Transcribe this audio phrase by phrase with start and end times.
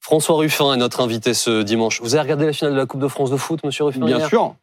[0.00, 2.00] François Ruffin est notre invité ce dimanche.
[2.00, 4.28] Vous avez regardé la finale de la Coupe de France de foot, monsieur Ruffin Bien
[4.28, 4.54] sûr.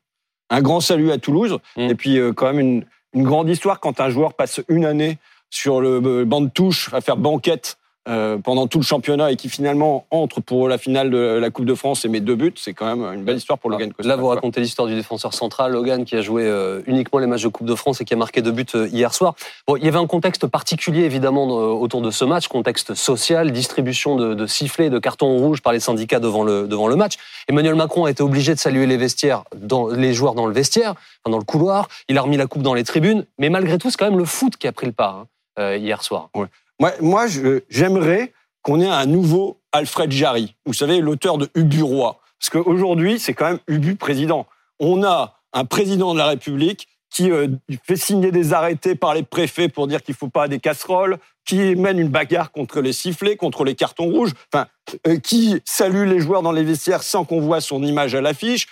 [0.49, 1.57] Un grand salut à Toulouse.
[1.75, 1.81] Mm.
[1.81, 5.17] Et puis, euh, quand même, une, une, grande histoire quand un joueur passe une année
[5.49, 7.77] sur le euh, banc de touche à faire banquette
[8.09, 11.63] euh, pendant tout le championnat et qui finalement entre pour la finale de la Coupe
[11.63, 14.09] de France et met deux buts, c'est quand même une belle histoire pour Logan Costa.
[14.09, 17.43] Là, vous racontez l'histoire du défenseur central, Logan, qui a joué euh, uniquement les matchs
[17.43, 19.35] de Coupe de France et qui a marqué deux buts euh, hier soir.
[19.67, 24.17] Bon, il y avait un contexte particulier, évidemment, autour de ce match, contexte social, distribution
[24.17, 27.13] de, de sifflets, de cartons rouges par les syndicats devant le, devant le match.
[27.47, 30.95] Emmanuel Macron a été obligé de saluer les vestiaires, dans, les joueurs dans le vestiaire,
[31.25, 31.87] dans le couloir.
[32.09, 33.25] Il a remis la coupe dans les tribunes.
[33.37, 35.25] Mais malgré tout, c'est quand même le foot qui a pris le pas
[35.57, 36.29] hein, hier soir.
[36.35, 36.47] Ouais.
[36.99, 37.25] Moi,
[37.69, 40.55] j'aimerais qu'on ait un nouveau Alfred Jarry.
[40.65, 42.19] Vous savez, l'auteur de Ubu Roi.
[42.39, 44.47] Parce qu'aujourd'hui, c'est quand même Ubu président.
[44.79, 47.47] On a un président de la République qui euh,
[47.83, 51.19] fait signer des arrêtés par les préfets pour dire qu'il ne faut pas des casseroles,
[51.45, 54.67] qui mène une bagarre contre les sifflets, contre les cartons rouges, enfin,
[55.07, 58.67] euh, qui salue les joueurs dans les vestiaires sans qu'on voit son image à l'affiche.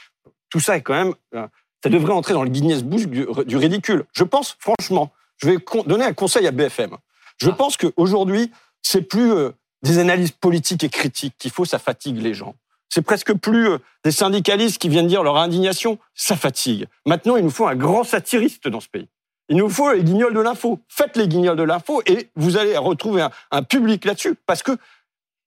[0.49, 1.45] Tout ça est quand même, euh,
[1.83, 4.05] ça devrait entrer dans le Guinness Book du ridicule.
[4.11, 6.97] Je pense, franchement, je vais donner un conseil à BFM.
[7.41, 7.53] Je ah.
[7.53, 9.51] pense qu'aujourd'hui, c'est plus euh,
[9.83, 12.55] des analyses politiques et critiques qu'il faut, ça fatigue les gens.
[12.89, 16.87] C'est presque plus euh, des syndicalistes qui viennent dire leur indignation, ça fatigue.
[17.05, 19.07] Maintenant, il nous faut un grand satiriste dans ce pays.
[19.49, 20.79] Il nous faut les guignols de l'info.
[20.87, 24.35] Faites les guignols de l'info et vous allez retrouver un, un public là-dessus.
[24.45, 24.77] Parce que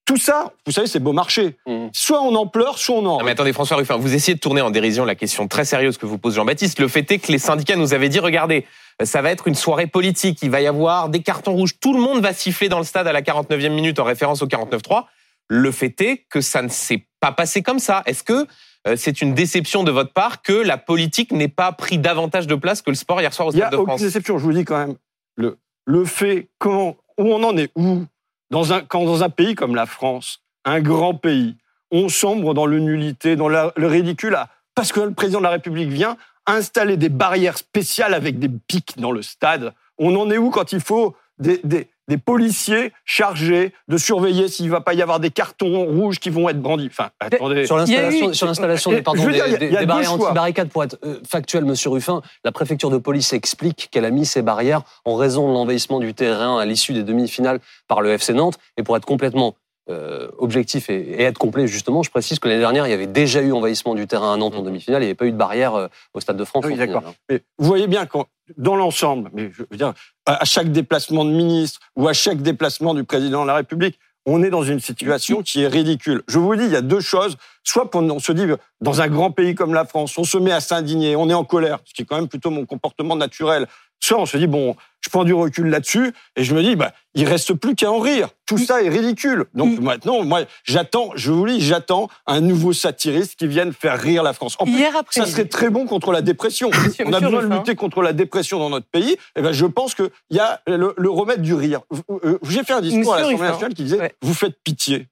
[0.04, 1.56] tout ça, vous savez, c'est beau marché.
[1.66, 1.86] Mmh.
[1.92, 3.18] Soit on en pleure, soit on en.
[3.18, 5.96] Non, mais attendez, François Ruffin, vous essayez de tourner en dérision la question très sérieuse
[5.96, 6.78] que vous pose Jean-Baptiste.
[6.80, 8.66] Le fait est que les syndicats nous avaient dit, regardez,
[9.02, 10.40] ça va être une soirée politique.
[10.42, 11.78] Il va y avoir des cartons rouges.
[11.80, 14.46] Tout le monde va siffler dans le stade à la 49e minute en référence au
[14.46, 15.04] 49-3.
[15.48, 18.02] Le fait est que ça ne s'est pas passé comme ça.
[18.06, 18.46] Est-ce que
[18.86, 22.54] euh, c'est une déception de votre part que la politique n'ait pas pris davantage de
[22.54, 24.38] place que le sport hier soir au Stade de France Il n'y a aucune déception.
[24.38, 24.96] Je vous dis quand même,
[25.36, 28.04] le, le fait, comment, où on en est, où
[28.50, 31.56] dans un, quand dans un pays comme la France, un grand pays,
[31.90, 34.36] on sombre dans le nullité, dans le ridicule,
[34.74, 36.16] parce que le président de la République vient
[36.46, 39.72] installer des barrières spéciales avec des pics dans le stade.
[39.98, 44.66] On en est où quand il faut des, des, des policiers chargés de surveiller s'il
[44.66, 46.88] ne va pas y avoir des cartons rouges qui vont être brandis?
[46.90, 47.66] Enfin, attendez.
[47.66, 51.90] Sur l'installation, sur l'installation des, pardon, des, des barrières anti-barricades, pour être euh, factuel, Monsieur
[51.90, 55.98] Ruffin, la préfecture de police explique qu'elle a mis ces barrières en raison de l'envahissement
[55.98, 58.58] du terrain à l'issue des demi-finales par le FC Nantes.
[58.76, 59.54] Et pour être complètement
[59.90, 63.42] euh, objectif et, être complet, justement, je précise que l'année dernière, il y avait déjà
[63.42, 64.66] eu envahissement du terrain à Nantes en mm.
[64.66, 66.64] demi-finale, il n'y avait pas eu de barrière euh, au Stade de France.
[66.66, 67.02] Oui, d'accord.
[67.06, 67.14] Hein.
[67.28, 69.92] Mais vous voyez bien, quand, dans l'ensemble, mais je veux dire,
[70.26, 74.42] à chaque déplacement de ministre ou à chaque déplacement du président de la République, on
[74.42, 76.22] est dans une situation qui est ridicule.
[76.28, 77.36] Je vous dis, il y a deux choses.
[77.62, 78.46] Soit on se dit,
[78.80, 81.44] dans un grand pays comme la France, on se met à s'indigner, on est en
[81.44, 83.66] colère, ce qui est quand même plutôt mon comportement naturel.
[84.00, 86.92] Soit on se dit, bon, je prends du recul là-dessus et je me dis, bah,
[87.14, 88.28] il reste plus qu'à en rire.
[88.46, 89.46] Tout ça est ridicule.
[89.54, 94.22] Donc maintenant, moi, j'attends, je vous dis, j'attends un nouveau satiriste qui vienne faire rire
[94.22, 94.56] la France.
[94.58, 96.70] En plus, ça serait très bon contre la dépression.
[97.04, 99.12] On a besoin de lutter contre la dépression dans notre pays.
[99.12, 101.80] Et eh ben, je pense qu'il y a le, remède du rire.
[102.10, 105.06] Euh, j'ai fait un discours à l'Assemblée nationale qui disait, vous faites pitié.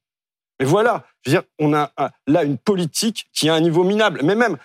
[0.60, 1.90] Mais voilà, je veux dire, on a
[2.26, 4.20] là une politique qui a un niveau minable.
[4.22, 4.56] Mais même,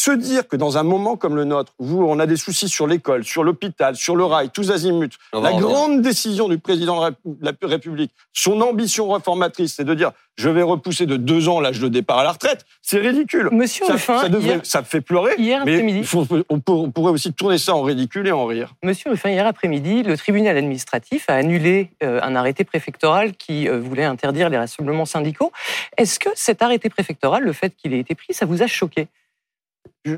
[0.00, 2.86] se dire que dans un moment comme le nôtre, où on a des soucis sur
[2.86, 7.52] l'école, sur l'hôpital, sur le rail, tous azimuts, la grande décision du président de la
[7.62, 11.88] République, son ambition réformatrice, c'est de dire je vais repousser de deux ans l'âge de
[11.88, 13.50] départ à la retraite, c'est ridicule.
[13.52, 15.34] Monsieur ça, Ruffin, ça, devrait, ça fait pleurer.
[15.36, 16.08] Hier après-midi,
[16.48, 18.72] on, pourrait aussi tourner ça en ridicule et en rire.
[18.82, 23.78] Monsieur Ruffin, hier après-midi, le tribunal administratif a annulé euh, un arrêté préfectoral qui euh,
[23.78, 25.52] voulait interdire les rassemblements syndicaux.
[25.98, 29.08] Est-ce que cet arrêté préfectoral, le fait qu'il ait été pris, ça vous a choqué?
[30.04, 30.16] Je,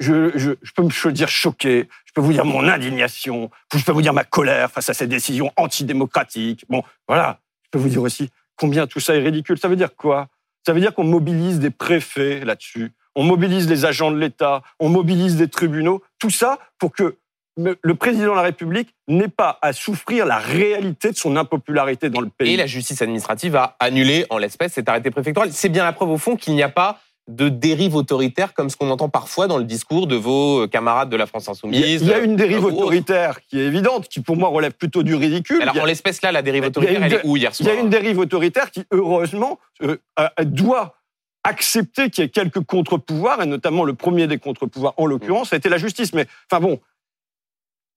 [0.00, 4.02] je, je, peux me dire choqué, je peux vous dire mon indignation, je peux vous
[4.02, 6.64] dire ma colère face à ces décisions antidémocratiques.
[6.68, 7.40] Bon, voilà.
[7.64, 9.58] Je peux vous dire aussi combien tout ça est ridicule.
[9.58, 10.28] Ça veut dire quoi?
[10.66, 14.88] Ça veut dire qu'on mobilise des préfets là-dessus, on mobilise les agents de l'État, on
[14.88, 17.16] mobilise des tribunaux, tout ça pour que
[17.56, 22.20] le président de la République n'ait pas à souffrir la réalité de son impopularité dans
[22.20, 22.54] le pays.
[22.54, 25.52] Et la justice administrative a annulé, en l'espèce, cet arrêté préfectoral.
[25.52, 28.76] C'est bien la preuve, au fond, qu'il n'y a pas de dérive autoritaire comme ce
[28.76, 32.12] qu'on entend parfois dans le discours de vos camarades de la France Insoumise Il y
[32.12, 35.62] a une dérive autoritaire qui est évidente, qui pour moi relève plutôt du ridicule.
[35.62, 37.80] Alors en l'espèce là, la dérive autoritaire, elle est où hier soir Il y a
[37.80, 39.96] une dérive autoritaire qui, heureusement, euh,
[40.40, 40.96] doit
[41.44, 45.56] accepter qu'il y ait quelques contre-pouvoirs, et notamment le premier des contre-pouvoirs, en l'occurrence, ça
[45.56, 46.12] a été la justice.
[46.12, 46.80] Mais enfin bon,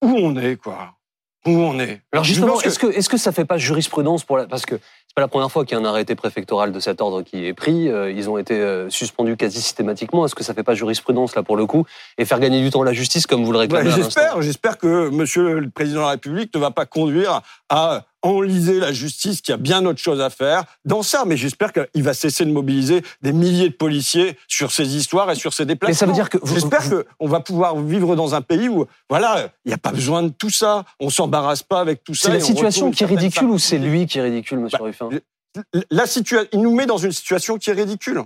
[0.03, 0.95] où on est, quoi?
[1.45, 2.01] Où on est?
[2.11, 4.47] Alors justement, est-ce que, est-ce que ça fait pas jurisprudence pour la...
[4.47, 4.79] Parce que
[5.15, 7.53] pas la première fois qu'il y a un arrêté préfectoral de cet ordre qui est
[7.53, 7.87] pris.
[7.89, 10.25] Euh, Ils ont été euh, suspendus quasi systématiquement.
[10.25, 11.85] Est-ce que ça fait pas jurisprudence là pour le coup
[12.17, 14.03] et faire gagner du temps à la justice comme vous le réclamez l'instant?
[14.03, 18.79] j'espère, j'espère que Monsieur le Président de la République ne va pas conduire à enliser
[18.79, 21.25] la justice, qui a bien autre chose à faire dans ça.
[21.27, 25.35] Mais j'espère qu'il va cesser de mobiliser des milliers de policiers sur ces histoires et
[25.35, 25.91] sur ces déplacements.
[25.91, 28.85] Mais ça veut dire que J'espère vous- qu'on va pouvoir vivre dans un pays où,
[29.11, 30.85] voilà, il n'y a pas besoin de tout ça.
[30.99, 32.29] On s'embarrasse pas avec tout ça.
[32.29, 35.04] C'est la situation qui est ridicule ou c'est lui qui est ridicule, Monsieur Bah, Ruffin?
[35.89, 38.21] La situation, il nous met dans une situation qui est ridicule.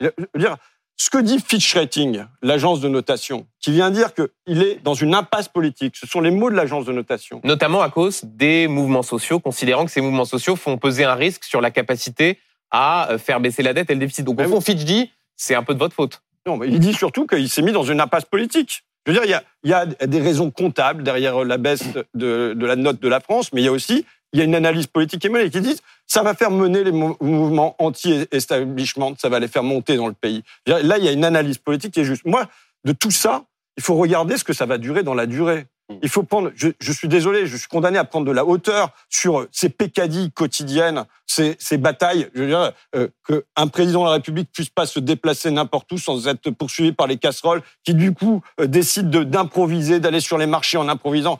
[0.00, 0.56] Je veux dire,
[0.98, 5.14] ce que dit Fitch Rating, l'agence de notation, qui vient dire qu'il est dans une
[5.14, 7.40] impasse politique, ce sont les mots de l'agence de notation.
[7.44, 11.44] Notamment à cause des mouvements sociaux, considérant que ces mouvements sociaux font peser un risque
[11.44, 12.38] sur la capacité
[12.70, 14.24] à euh, faire baisser la dette et le déficit.
[14.24, 16.22] Donc au Ah fond, Fitch dit, c'est un peu de votre faute.
[16.46, 18.84] Non, mais il dit surtout qu'il s'est mis dans une impasse politique.
[19.06, 21.84] Je veux dire, il y a, il y a des raisons comptables derrière la baisse
[22.14, 24.44] de, de la note de la France, mais il y a aussi il y a
[24.44, 25.76] une analyse politique et menée qui dit
[26.06, 30.12] ça va faire mener les mou- mouvements anti-establishment, ça va les faire monter dans le
[30.14, 30.42] pays.
[30.66, 32.24] Là, il y a une analyse politique qui est juste.
[32.24, 32.46] Moi,
[32.84, 33.44] de tout ça,
[33.76, 35.66] il faut regarder ce que ça va durer dans la durée.
[36.02, 36.50] Il faut prendre.
[36.56, 40.32] Je, je suis désolé, je suis condamné à prendre de la hauteur sur ces pécadilles
[40.32, 42.28] quotidiennes, ces, ces batailles.
[42.34, 45.98] Je veux dire euh, qu'un président de la République puisse pas se déplacer n'importe où
[45.98, 50.38] sans être poursuivi par les casseroles, qui du coup euh, décident de- d'improviser, d'aller sur
[50.38, 51.38] les marchés en improvisant.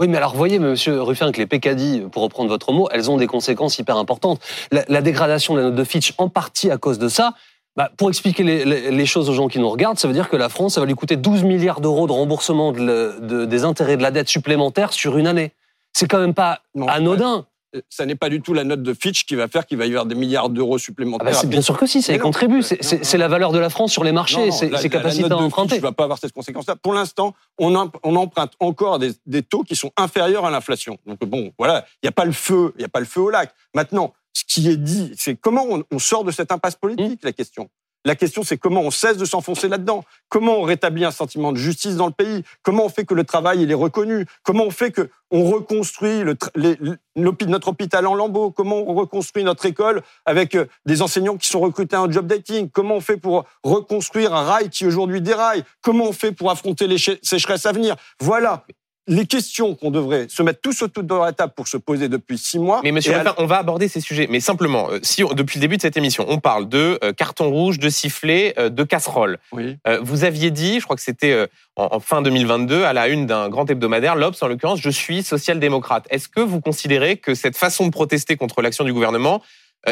[0.00, 3.16] Oui, mais alors voyez, Monsieur Ruffin, que les pécadilles, pour reprendre votre mot, elles ont
[3.16, 4.40] des conséquences hyper importantes.
[4.70, 7.34] La, la dégradation de la note de Fitch, en partie à cause de ça,
[7.76, 10.28] bah, pour expliquer les, les- les choses aux gens qui nous regardent, ça veut dire
[10.28, 13.44] que la France, ça va lui coûter 12 milliards d'euros de remboursement de le- de-
[13.44, 15.50] des intérêts de la dette supplémentaire sur une année.
[15.92, 17.46] C'est quand même pas Non, anodin.
[17.76, 19.84] Euh, Ça n'est pas du tout la note de Fitch qui va faire qu'il va
[19.86, 21.26] y avoir des milliards d'euros Ah supplémentaires.
[21.26, 22.62] bah, c'est bien sûr que si, ça y contribue.
[22.62, 24.98] C'est- c'est la valeur de la France sur les marchés, ses la- ses la- la
[25.00, 25.68] capacités note à de emprunter.
[25.74, 26.76] Fitch ne va pas avoir cette conséquence-là.
[26.76, 30.98] Pour l'instant, on, em- on emprunte encore des, des taux qui sont inférieurs à l'inflation.
[31.06, 33.20] Donc bon, voilà, il n'y a pas le feu, il n'y a pas le feu
[33.20, 33.52] au lac.
[33.74, 37.32] Maintenant, ce qui est dit, c'est comment on, on sort de cette impasse politique, la
[37.32, 37.68] question?
[38.08, 40.02] La question, c'est comment on cesse de s'enfoncer là-dedans?
[40.30, 42.42] Comment on rétablit un sentiment de justice dans le pays?
[42.62, 44.24] Comment on fait que le travail il est reconnu?
[44.44, 48.50] Comment on fait que on reconstruit notre hôpital en lambeaux?
[48.50, 52.70] Comment on reconstruit notre école avec euh, des enseignants qui sont recrutés en job dating?
[52.70, 55.62] Comment on fait pour reconstruire un rail qui aujourd'hui déraille?
[55.82, 57.94] Comment on fait pour affronter les sécheresses à venir?
[58.20, 58.64] Voilà.
[59.10, 62.36] Les questions qu'on devrait se mettre tous autour de la table pour se poser depuis
[62.36, 62.82] six mois.
[62.84, 64.26] Mais monsieur Ruffin, on va aborder ces sujets.
[64.30, 67.12] Mais simplement, euh, si on- depuis le début de cette émission, on parle de euh,
[67.14, 69.38] carton rouge, de sifflet, euh, de casserole.
[69.52, 69.78] Oui.
[69.86, 73.26] Euh, vous aviez dit, je crois que c'était en, en fin 2022, à la une
[73.26, 76.06] d'un grand hebdomadaire, l'Obs en l'occurrence, je suis social-démocrate.
[76.10, 79.40] Est-ce que vous considérez que cette façon de protester contre l'action du gouvernement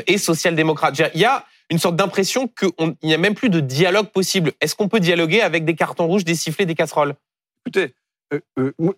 [0.07, 1.01] est social-démocrate?
[1.15, 2.71] Il y a une sorte d'impression qu'il
[3.03, 4.53] n'y a même plus de dialogue possible.
[4.61, 7.15] Est-ce qu'on peut dialoguer avec des cartons rouges, des sifflets, des casseroles?
[7.65, 7.95] Écoutez,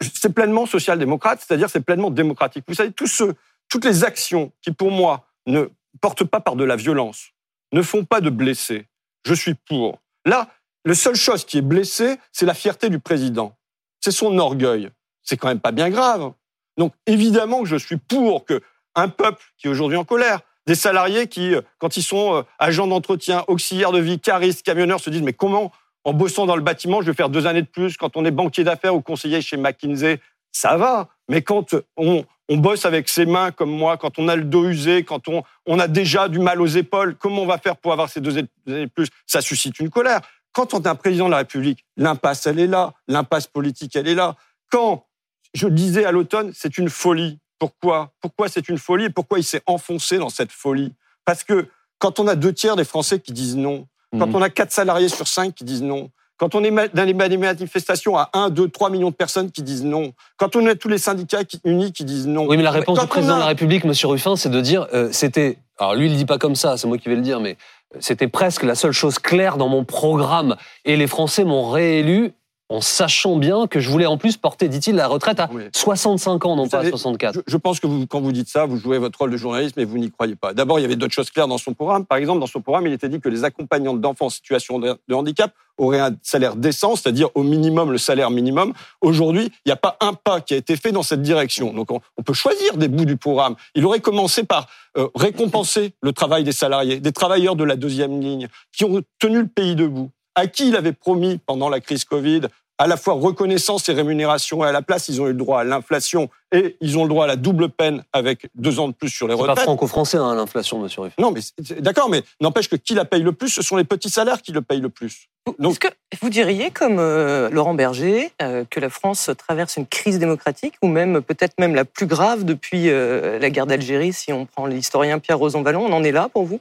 [0.00, 2.64] c'est pleinement social-démocrate, c'est-à-dire c'est pleinement démocratique.
[2.66, 3.22] Vous savez, tous
[3.68, 5.68] toutes les actions qui, pour moi, ne
[6.00, 7.32] portent pas par de la violence,
[7.72, 8.86] ne font pas de blessés,
[9.24, 10.00] je suis pour.
[10.24, 10.48] Là,
[10.84, 13.56] la seule chose qui est blessée, c'est la fierté du président.
[14.00, 14.90] C'est son orgueil.
[15.22, 16.32] C'est quand même pas bien grave.
[16.78, 18.62] Donc, évidemment que je suis pour que
[18.94, 22.42] un peuple qui est aujourd'hui en colère, des salariés qui, euh, quand ils sont euh,
[22.58, 25.72] agents d'entretien, auxiliaires de vie, caristes, camionneurs, se disent mais comment
[26.08, 27.98] en bossant dans le bâtiment, je vais faire deux années de plus.
[27.98, 30.20] Quand on est banquier d'affaires ou conseiller chez McKinsey,
[30.52, 31.08] ça va.
[31.28, 35.04] Mais quand on, bosse avec ses mains comme moi, quand on a le dos usé,
[35.04, 38.08] quand on, on a déjà du mal aux épaules, comment on va faire pour avoir
[38.08, 39.08] ces deux années de plus?
[39.26, 40.22] Ça suscite une colère.
[40.52, 42.94] Quand on est un président de la République, l'impasse, elle est là.
[43.06, 44.34] L'impasse politique, elle est là.
[44.70, 45.04] Quand,
[45.52, 47.38] je disais à l'automne, c'est une folie.
[47.58, 48.14] Pourquoi?
[48.22, 49.04] Pourquoi c'est une folie?
[49.04, 50.94] Et pourquoi il s'est enfoncé dans cette folie?
[51.26, 54.36] Parce que quand on a deux tiers des Français qui disent non, quand Mhm.
[54.36, 58.16] on a quatre salariés sur cinq qui disent non, quand on est dans les manifestations
[58.16, 60.98] à 1, 2, 3 millions de personnes qui disent non, quand on a tous les
[60.98, 62.46] syndicats qui- unis qui disent non.
[62.46, 64.86] Oui, mais la réponse du président a- de la République, Monsieur Ruffin, c'est de dire,
[64.94, 67.22] euh, c'était, alors lui, il le dit pas comme ça, c'est moi qui vais le
[67.22, 67.56] dire, mais
[67.94, 70.56] euh, c'était presque la seule chose claire dans mon programme.
[70.84, 72.32] Et les Français m'ont réélu
[72.68, 75.64] en sachant bien que je voulais en plus porter, dit-il, la retraite à Oui.
[75.74, 77.34] 65 ans, non Vous pas à savez, 64.
[77.34, 79.76] Je, je pense que vous, quand vous dites ça, vous jouez votre rôle de journaliste,
[79.76, 80.52] mais vous n'y croyez pas.
[80.52, 82.04] D'abord, il y avait d'autres choses claires dans son programme.
[82.04, 84.96] Par exemple, dans son programme, il était dit que les accompagnantes d'enfants en situation de,
[85.08, 88.72] de handicap auraient un salaire décent, c'est-à-dire au minimum le salaire minimum.
[89.00, 91.72] Aujourd'hui, il n'y a pas un pas qui a été fait dans cette direction.
[91.72, 93.54] Donc, on, on peut choisir des bouts du programme.
[93.74, 98.20] Il aurait commencé par euh, récompenser le travail des salariés, des travailleurs de la deuxième
[98.20, 102.04] ligne, qui ont tenu le pays debout, à qui il avait promis pendant la crise
[102.04, 102.42] Covid
[102.80, 105.60] à la fois reconnaissance et rémunération, et à la place, ils ont eu le droit
[105.62, 108.94] à l'inflation et ils ont le droit à la double peine avec deux ans de
[108.94, 109.56] plus sur les C'est retraites.
[109.56, 111.14] pas franco-français, hein, l'inflation, monsieur Ruffin.
[111.20, 113.82] Non, mais c'est- d'accord, mais n'empêche que qui la paye le plus, ce sont les
[113.82, 115.28] petits salaires qui le payent le plus.
[115.58, 115.88] Est-ce que
[116.22, 120.88] vous diriez, comme euh, Laurent Berger, euh, que la France traverse une crise démocratique, ou
[120.88, 125.18] même peut-être même la plus grave depuis euh, la guerre d'Algérie, si on prend l'historien
[125.18, 126.60] Pierre Rosanvallon On en est là pour vous?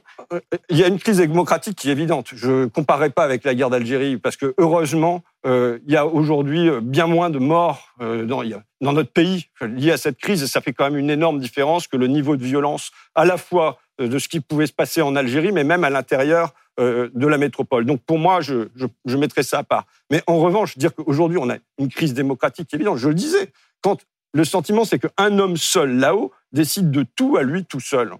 [0.68, 2.28] Il y a une crise démocratique qui est évidente.
[2.34, 6.68] Je ne comparerai pas avec la guerre d'Algérie parce que heureusement, il y a aujourd'hui
[6.82, 8.42] bien moins de morts dans,
[8.80, 11.86] dans notre pays liés à cette crise et ça fait quand même une énorme différence
[11.86, 15.16] que le niveau de violence à la fois de ce qui pouvait se passer en
[15.16, 17.84] Algérie, mais même à l'intérieur euh, de la métropole.
[17.84, 19.86] Donc pour moi, je, je, je mettrais ça à part.
[20.10, 23.98] Mais en revanche, dire qu'aujourd'hui, on a une crise démocratique évidente, je le disais, quand
[24.32, 28.12] le sentiment, c'est qu'un homme seul là-haut décide de tout à lui tout seul.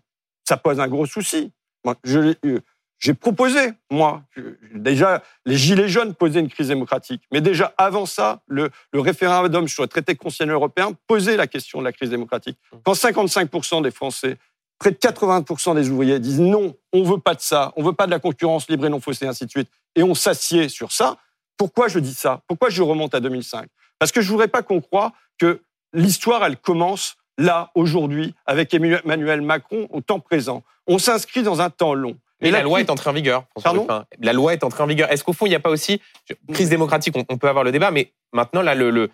[0.45, 1.53] Ça pose un gros souci.
[1.87, 2.61] Euh,
[2.99, 4.25] j'ai proposé, moi,
[4.75, 7.23] déjà, les Gilets jaunes posaient une crise démocratique.
[7.31, 11.79] Mais déjà, avant ça, le, le référendum sur le traité constitutionnel européen posait la question
[11.79, 12.59] de la crise démocratique.
[12.83, 14.37] Quand 55% des Français,
[14.79, 18.07] près de 80% des ouvriers disent non, on veut pas de ça, on veut pas
[18.07, 21.17] de la concurrence libre et non faussée, ainsi de suite, et on s'assied sur ça,
[21.57, 22.43] pourquoi je dis ça?
[22.47, 23.69] Pourquoi je remonte à 2005
[23.99, 25.61] Parce que je voudrais pas qu'on croie que
[25.93, 30.63] l'histoire, elle commence là, aujourd'hui, avec Emmanuel Macron au temps présent.
[30.87, 32.17] On s'inscrit dans un temps long.
[32.41, 33.45] Et la loi est entrée en vigueur.
[33.63, 33.87] Pardon?
[34.21, 35.11] La loi est entrée en vigueur.
[35.11, 36.01] Est-ce qu'au fond, il n'y a pas aussi
[36.53, 39.11] crise démocratique On, peut avoir le débat, mais maintenant là, le,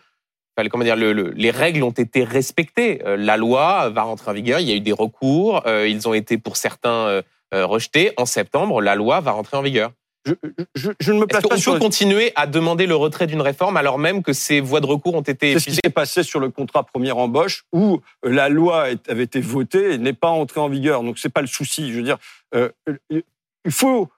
[0.70, 3.02] comment dire, le- le- les règles ont été respectées.
[3.06, 4.60] Euh, la loi va rentrer en vigueur.
[4.60, 5.62] Il y a eu des recours.
[5.66, 8.12] euh, ils ont été pour certains euh, rejetés.
[8.16, 9.92] En septembre, la loi va rentrer en vigueur.
[10.26, 10.32] je,
[10.74, 13.76] je- je ne me place pas sur peut continuer à demander le retrait d'une réforme
[13.76, 16.40] alors même que ces voies de recours ont été C'est ce qui s'est passé sur
[16.40, 20.70] le contrat première embauche où la loi avait été votée et n'est pas entrée en
[20.70, 21.02] vigueur.
[21.02, 21.92] Donc c'est pas le souci.
[21.92, 22.16] Je veux dire,
[22.54, 22.70] euh,
[23.10, 23.22] il
[23.70, 24.08] faut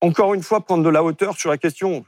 [0.00, 2.04] encore une fois prendre de la hauteur sur la question.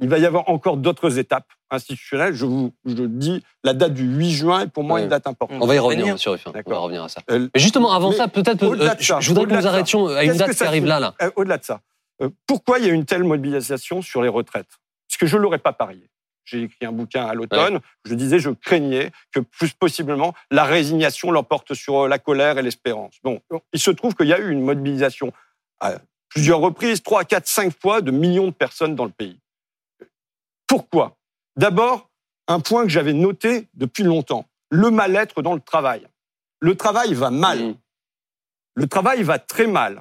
[0.00, 2.34] Il va y avoir encore d'autres étapes institutionnelles.
[2.34, 5.02] Je vous je dis la date du 8 juin est pour moi Oui.
[5.04, 5.58] une date importante.
[5.60, 6.30] On va y revenir, Ruffin.
[6.46, 6.82] On va D'accord.
[6.82, 7.20] revenir à ça.
[7.30, 10.36] Euh, Mais justement, avant Mais ça, peut-être, euh, je voudrais que nous arrêtions à une
[10.36, 11.14] date que qui arrive là, là?
[11.22, 11.80] Euh, Au-delà de ça,
[12.22, 14.68] euh, pourquoi il y a une telle mobilisation sur les retraites?
[15.08, 16.08] Parce que je ne l'aurais pas parié.
[16.44, 17.78] J'ai écrit un bouquin à l'automne.
[18.04, 23.14] Je disais, je craignais que plus possiblement la résignation l'emporte sur la colère et l'espérance.
[23.22, 23.40] Bon,
[23.72, 25.32] il se trouve qu'il y a eu une mobilisation
[26.34, 29.38] plusieurs reprises, trois, quatre, cinq fois, de millions de personnes dans le pays.
[30.66, 31.16] Pourquoi?
[31.56, 32.10] D'abord,
[32.48, 36.06] un point que j'avais noté depuis longtemps le mal-être dans le travail.
[36.60, 37.62] Le travail va mal.
[37.62, 37.74] Mm.
[38.74, 39.96] Le travail va très mal.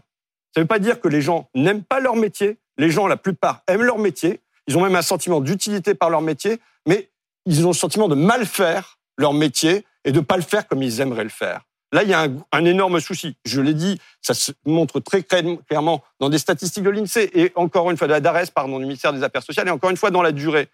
[0.53, 2.57] Ça ne veut pas dire que les gens n'aiment pas leur métier.
[2.77, 4.39] Les gens, la plupart, aiment leur métier.
[4.67, 7.09] Ils ont même un sentiment d'utilité par leur métier, mais
[7.45, 10.67] ils ont le sentiment de mal faire leur métier et de ne pas le faire
[10.67, 11.61] comme ils aimeraient le faire.
[11.93, 13.35] Là, il y a un, énorme souci.
[13.43, 17.91] Je l'ai dit, ça se montre très clairement dans des statistiques de l'INSEE et encore
[17.91, 20.09] une fois de la DARES, pardon, du ministère des Affaires sociales, et encore une fois
[20.09, 20.69] dans la durée.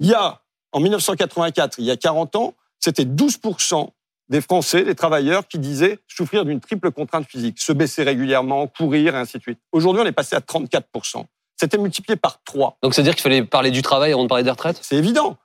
[0.00, 0.42] Il y a,
[0.72, 3.90] en 1984, il y a 40 ans, c'était 12%
[4.28, 9.14] des Français, des travailleurs, qui disaient souffrir d'une triple contrainte physique, se baisser régulièrement, courir,
[9.14, 9.60] et ainsi de suite.
[9.70, 11.24] Aujourd'hui, on est passé à 34%.
[11.56, 12.78] C'était multiplié par 3.
[12.82, 14.78] Donc, c'est-à-dire qu'il fallait parler du travail avant de parler des retraites?
[14.82, 15.36] C'est évident.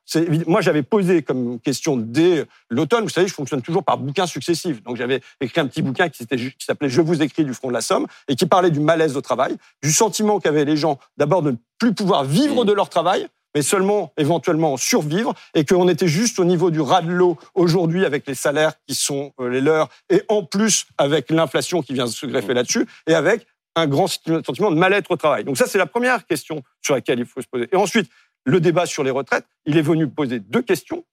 [0.46, 3.03] Moi, j'avais posé comme question dès l'automne.
[3.03, 4.84] Vous savez, je fonctionne toujours par bouquins successifs.
[4.84, 6.25] Donc, j'avais écrit un petit bouquin qui
[6.60, 9.22] s'appelait Je vous écris du front de la Somme et qui parlait du malaise au
[9.22, 12.65] travail, du sentiment qu'avaient les gens d'abord de ne plus pouvoir vivre Mmh.
[12.65, 17.01] de leur travail, mais seulement éventuellement survivre, et qu'on était juste au niveau du ras
[17.01, 21.30] de l'eau aujourd'hui avec les salaires qui sont euh, les leurs, et en plus avec
[21.30, 25.44] l'inflation qui vient se greffer là-dessus, et avec un grand sentiment de mal-être au travail.
[25.44, 27.68] Donc ça, c'est la première question sur laquelle il faut se poser.
[27.72, 28.10] Et ensuite,
[28.46, 31.04] le débat sur les retraites, il est venu poser deux questions.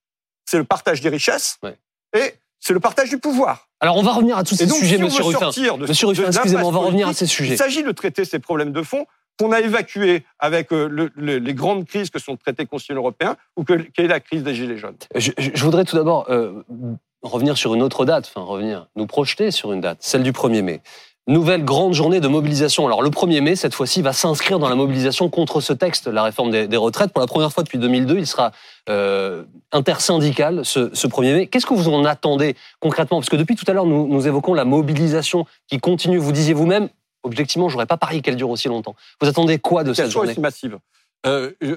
[0.46, 1.76] C'est le partage des richesses Ouais.
[2.16, 3.68] et c'est le partage du pouvoir.
[3.80, 5.50] Alors, on va revenir à tous ces donc, sujets, si on monsieur Ruffin.
[5.76, 7.54] de, Monsieur Ruffin, excusez-moi, on va revenir à ces sujets.
[7.54, 9.06] Il s'agit de traiter ces problèmes de fond
[9.38, 12.98] qu'on a évacués avec euh, le- le- les grandes crises que sont le traité constitutionnel
[12.98, 14.96] européen ou que, qu'est la crise des Gilets jaunes.
[15.14, 16.64] Je voudrais tout d'abord euh,
[17.22, 20.62] revenir sur une autre date, enfin revenir, nous projeter sur une date, celle du 1er
[20.62, 20.80] mai.
[21.28, 22.86] Nouvelle grande journée de mobilisation.
[22.86, 26.22] Alors le 1er mai, cette fois-ci, va s'inscrire dans la mobilisation contre ce texte, la
[26.22, 27.12] réforme des, des retraites.
[27.12, 28.50] Pour la première fois depuis 2002, il sera
[28.88, 31.46] euh, intersyndical ce, ce 1er mai.
[31.46, 33.18] Qu'est-ce que vous en attendez concrètement?
[33.18, 36.16] Parce que depuis tout à l'heure, nous, nous évoquons la mobilisation qui continue.
[36.16, 36.88] Vous disiez vous-même,
[37.22, 38.96] objectivement, j'aurais pas parié qu'elle dure aussi longtemps.
[39.20, 40.78] Vous attendez quoi de cette journée aussi massive?
[41.26, 41.74] Euh, je-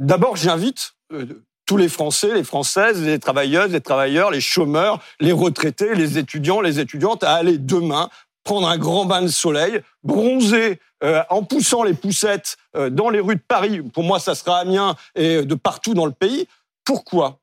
[0.00, 1.24] D'abord, j'invite euh,
[1.66, 6.60] tous les Français, les Françaises, les travailleuses, les travailleurs, les chômeurs, les retraités, les étudiants,
[6.60, 8.08] les étudiantes à aller demain
[8.44, 13.18] prendre un grand bain de soleil, bronzer euh, en poussant les poussettes euh, dans les
[13.18, 13.82] rues de Paris.
[13.82, 16.46] Pour moi, ça sera Amiens et de partout dans le pays.
[16.84, 17.40] Pourquoi?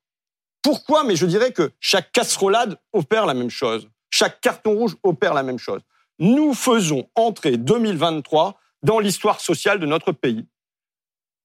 [0.61, 1.03] Pourquoi?
[1.03, 3.89] Mais je dirais que chaque casserolade opère la même chose.
[4.09, 5.81] Chaque carton rouge opère la même chose.
[6.19, 10.45] Nous faisons entrer 2023 dans l'histoire sociale de notre pays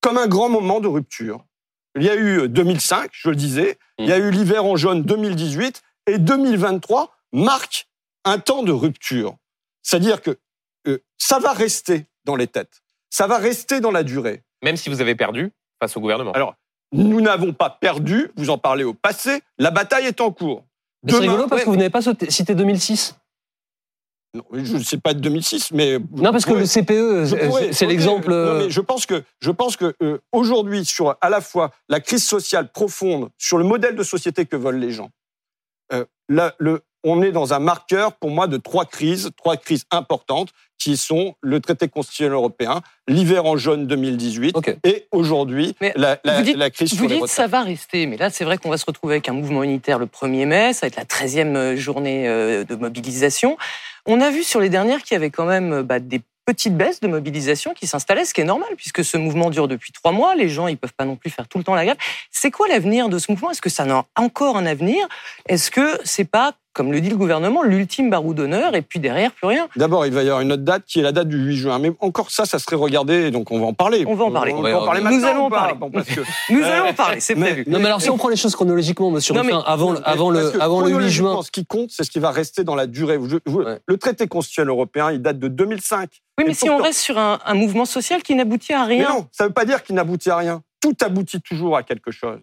[0.01, 1.45] comme un grand moment de rupture.
[1.97, 5.03] Il y a eu 2005, je le disais, il y a eu l'hiver en jaune
[5.03, 7.89] 2018, et 2023 marque
[8.25, 9.37] un temps de rupture.
[9.83, 10.39] C'est-à-dire que
[10.87, 14.43] euh, ça va rester dans les têtes, ça va rester dans la durée.
[14.63, 16.33] Même si vous avez perdu face au gouvernement.
[16.33, 16.55] Alors,
[16.93, 20.65] nous n'avons pas perdu, vous en parlez au passé, la bataille est en cours.
[21.07, 23.15] C'est rigolo parce que vous n'avez pas cité 2006.
[24.35, 28.29] Non, je ne sais pas de 2006, mais Non, parce que le CPE, c'est- l'exemple.
[28.29, 31.71] Non, euh, mais je pense que je pense que euh, aujourd'hui sur à la fois
[31.89, 35.11] la crise sociale profonde, sur le modèle de société que veulent les gens,
[35.95, 40.51] euh, le, on est dans un marqueur pour moi de trois crises, trois crises importantes
[40.79, 44.77] qui sont le traité constitutionnel européen, l'hiver en jaune 2018 Ok.
[44.85, 47.37] et aujourd'hui la, la- vous dites- la crise Vous sur les dites retraites.
[47.37, 49.99] ça va rester, mais là c'est vrai qu'on va se retrouver avec un mouvement unitaire
[49.99, 53.57] le 1er mai, ça va être la 13e journée euh, de mobilisation.
[54.07, 56.77] On a vu sur les dernières qu'il y avait quand même euh, bah, des petites
[56.77, 60.13] baisses de mobilisation qui s'installaient, ce qui est normal puisque ce mouvement dure depuis trois
[60.13, 61.99] mois, les gens ils peuvent pas non plus faire tout le temps la grève.
[62.31, 63.51] C'est quoi l'avenir de ce mouvement?
[63.51, 65.07] Est-ce que ça a encore un avenir?
[65.49, 69.33] Est-ce que c'est pas, comme le dit le gouvernement, l'ultime barou d'honneur et puis derrière
[69.33, 71.37] plus rien D'abord, il va y avoir une autre date qui est la date du
[71.37, 71.79] 8 juin.
[71.81, 74.05] Mais encore ça, ça serait regardé, et donc on va en parler.
[74.07, 74.53] On va en parler.
[74.53, 75.19] On Ouais, va en parler on- maintenant.
[75.19, 75.75] Nous allons en parler.
[75.75, 76.21] Bon, parce que-
[76.51, 77.65] Nous allons en parler, c'est mais- prévu.
[77.67, 80.09] Non, mais alors si on prend les choses chronologiquement, monsieur Non, mais- Ruffin, avant, le-
[80.09, 81.43] avant, Parce le, que avant le 8 chronologiquement, juin.
[81.43, 83.19] Ce qui compte, c'est ce qui va rester dans la durée.
[83.25, 83.79] Je- je- Ouais.
[83.87, 86.11] Le traité constitutionnel européen, il date de 2005.
[86.39, 88.97] Oui, mais Et si on reste sur un, un mouvement social qui n'aboutit à Mais
[88.99, 89.09] rien.
[89.09, 90.63] non, ça ne veut pas dire qu'il n'aboutit à rien.
[90.81, 92.39] Tout aboutit toujours à quelque chose.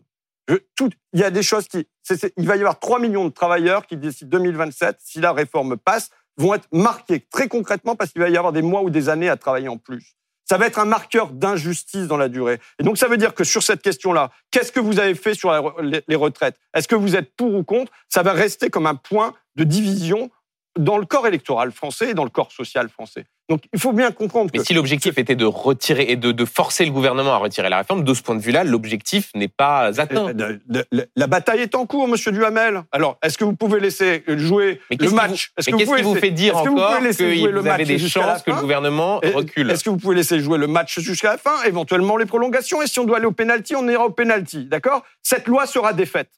[0.47, 1.87] Je- tout- il y a des choses qui.
[2.03, 5.77] c'est- il va y avoir 3 millions de travailleurs qui, d'ici 2027, si la réforme
[5.77, 9.09] passe, vont être marqués très concrètement parce qu'il va y avoir des mois ou des
[9.09, 10.15] années à travailler en plus.
[10.47, 12.59] Ça va être un marqueur d'injustice dans la durée.
[12.77, 15.81] Et donc, ça veut dire que sur cette question-là, qu'est-ce que vous avez fait sur
[15.81, 16.55] les, les retraites?
[16.75, 17.91] Est-ce que vous êtes pour ou contre?
[18.09, 20.29] Ça va rester comme un point de division
[20.77, 23.25] dans le corps électoral français et dans le corps social français.
[23.47, 26.45] Donc, il faut bien comprendre que Mais si l'objectif était de retirer et de, de
[26.45, 29.91] forcer le gouvernement à retirer la réforme, de ce point de vue-là, l'objectif n'est pas
[30.01, 30.33] atteint.
[31.15, 32.81] La bataille est en cours, Monsieur Duhamel.
[32.91, 35.89] Alors, est-ce que vous pouvez laisser jouer Mais le match vous- Est-ce que vous qu'est-ce
[35.89, 37.85] pouvez qui vous laisser- fait dire vous encore pouvez laisser que jouer le vous avez
[37.85, 41.31] des chances que le gouvernement recule Est-ce que vous pouvez laisser jouer le match jusqu'à
[41.33, 44.09] la fin, éventuellement les prolongations Et si on doit aller au pénalty, on ira au
[44.11, 45.03] pénalty, d'accord?
[45.21, 46.31] Cette loi sera défaite.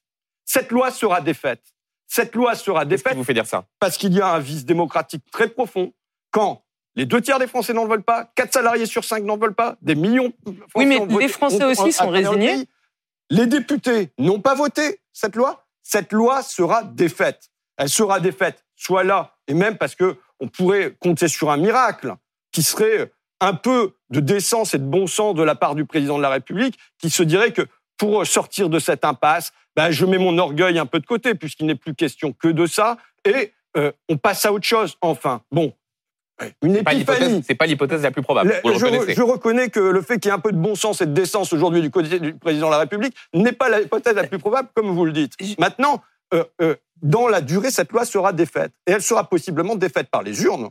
[0.44, 1.62] Cette loi sera défaite.
[2.08, 4.40] Cette loi sera Qu'est-ce qui défaite vous fait dire ça parce qu'il y a un
[4.40, 5.94] vice démocratique très profond.
[6.32, 6.64] Quand
[6.96, 9.76] les deux tiers des Français n'en veulent pas, quatre salariés sur cinq n'en veulent pas,
[9.82, 12.68] des millions de Français Oui, mais les Français ont- aussi sont le résignés.
[13.30, 15.66] Les députés n'ont pas voté cette loi.
[15.84, 17.50] Cette loi sera défaite.
[17.78, 22.16] Elle sera défaite, soit là, et même parce que on pourrait compter sur un miracle
[22.52, 26.18] qui serait un peu de décence et de bon sens de la part du président
[26.18, 27.68] de la République, qui se dirait que
[27.98, 31.68] pour sortir de cette impasse, ben, je mets mon orgueil un peu de côté, puisqu'il
[31.68, 35.42] n'est plus question que de ça, et euh, on passe à autre chose, enfin.
[35.52, 35.72] Bon,
[36.62, 37.44] une épiphanie.
[37.48, 38.50] C'est pas l'hypothèse la plus probable.
[38.50, 40.76] Le- Vous le je, reconnais que le fait qu'il y ait un peu de bon
[40.76, 44.16] sens et de décence aujourd'hui du côté du président de la République n'est pas l'hypothèse
[44.16, 45.34] la plus probable, comme vous le dites.
[45.60, 48.72] Maintenant, euh, euh, dans la durée, cette loi sera défaite.
[48.88, 50.70] Et elle sera possiblement défaite par les urnes.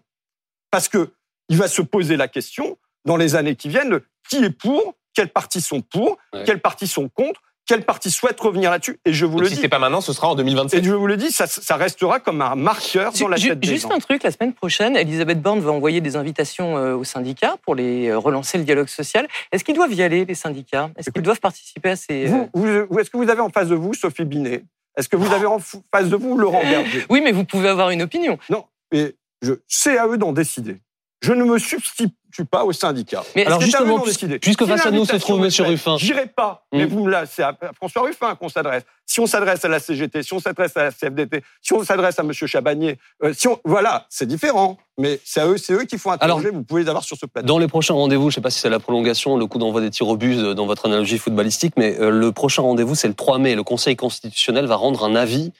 [0.71, 1.11] Parce que
[1.49, 4.95] il va se poser la question, dans les années qui viennent, de qui est pour,
[5.14, 6.42] quels partis sont pour, Ouais.
[6.45, 8.98] quels partis sont contre, quels partis souhaitent revenir là-dessus.
[9.05, 9.61] Et je vous Donc, le si dis.
[9.61, 10.85] c'est pas maintenant, ce sera en Et 2027.
[10.85, 13.88] je vous le dis, ça, ça restera comme un marqueur dans la tête des Juste
[13.88, 13.94] gens.
[13.94, 17.74] un truc, la semaine prochaine, Elisabeth Borne va envoyer des invitations euh, aux syndicats pour
[17.74, 19.26] les euh, relancer le dialogue social.
[19.52, 20.90] Est-ce qu'ils doivent y aller, les syndicats?
[20.96, 22.33] Est-ce qu'ils doivent participer à ces...
[22.33, 24.62] euh, Vous, est-ce que vous avez en face de vous Sophie Binet?
[24.96, 27.05] Est-ce que vous avez en face de vous Laurent Berger?
[27.11, 28.38] Oui, mais vous pouvez avoir une opinion.
[28.48, 30.79] Non, mais je, c'est à eux d'en décider.
[31.22, 33.24] Je ne me substitue pas aux syndicats.
[33.35, 35.96] Mais Alors justement, puisque Si face à nous se trouve plaît, Ruffin.
[35.96, 36.66] J'irai pas.
[36.72, 36.88] Mais Mm.
[36.88, 38.83] vous me là, c'est à François Ruffin qu'on s'adresse.
[39.07, 42.18] Si on s'adresse à la CGT, si on s'adresse à la CFDT, si on s'adresse
[42.18, 44.76] à Monsieur Chabagnier, euh, si on, voilà, c'est différent.
[44.98, 46.50] Mais c'est à eux, c'est eux qui font interroger.
[46.50, 47.46] vous pouvez les avoir sur ce plateau.
[47.46, 49.81] Dans les prochains rendez-vous, je ne sais pas si c'est la prolongation, le coup d'envoi
[49.81, 53.09] des tirs au but euh, dans votre analogie footballistique, mais euh, le prochain rendez-vous, c'est
[53.09, 53.55] le 3 mai.
[53.55, 55.52] Le Conseil constitutionnel va rendre un avis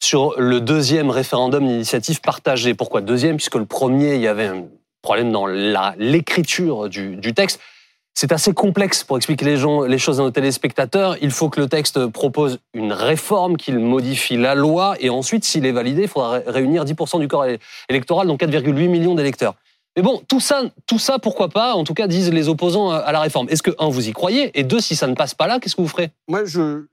[0.00, 2.74] sur le deuxième référendum d'initiative partagée.
[2.74, 3.36] Pourquoi deuxième?
[3.36, 4.64] Puisque le premier, il y avait un
[5.06, 7.60] problème dans l'écriture du, texte.
[8.12, 11.16] C'est assez complexe pour expliquer les, gens, les choses à nos téléspectateurs.
[11.20, 15.64] Il faut que le texte propose une réforme, qu'il modifie la loi, et ensuite, s'il
[15.64, 17.46] est validé, il faudra ré- réunir 10% du corps
[17.88, 19.54] électoral, donc 4,8 millions d'électeurs.
[19.96, 23.12] Mais bon, tout ça, tout ça, pourquoi pas En tout cas, disent les opposants à
[23.12, 23.48] la réforme.
[23.48, 25.76] Est-ce que, un, vous y croyez Et deux, si ça ne passe pas là, qu'est-ce
[25.76, 26.10] que vous ferez?
[26.26, 26.84] Moi, je,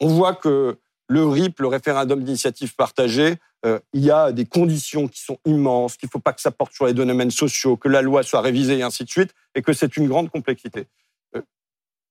[0.00, 5.08] on voit que le RIP, le référendum d'initiative partagée, euh, il y a des conditions
[5.08, 7.88] qui sont immenses, qu'il ne faut pas que ça porte sur les domaines sociaux, que
[7.88, 10.86] la loi soit révisée et ainsi de suite, et que c'est une grande complexité.
[11.34, 11.42] Euh,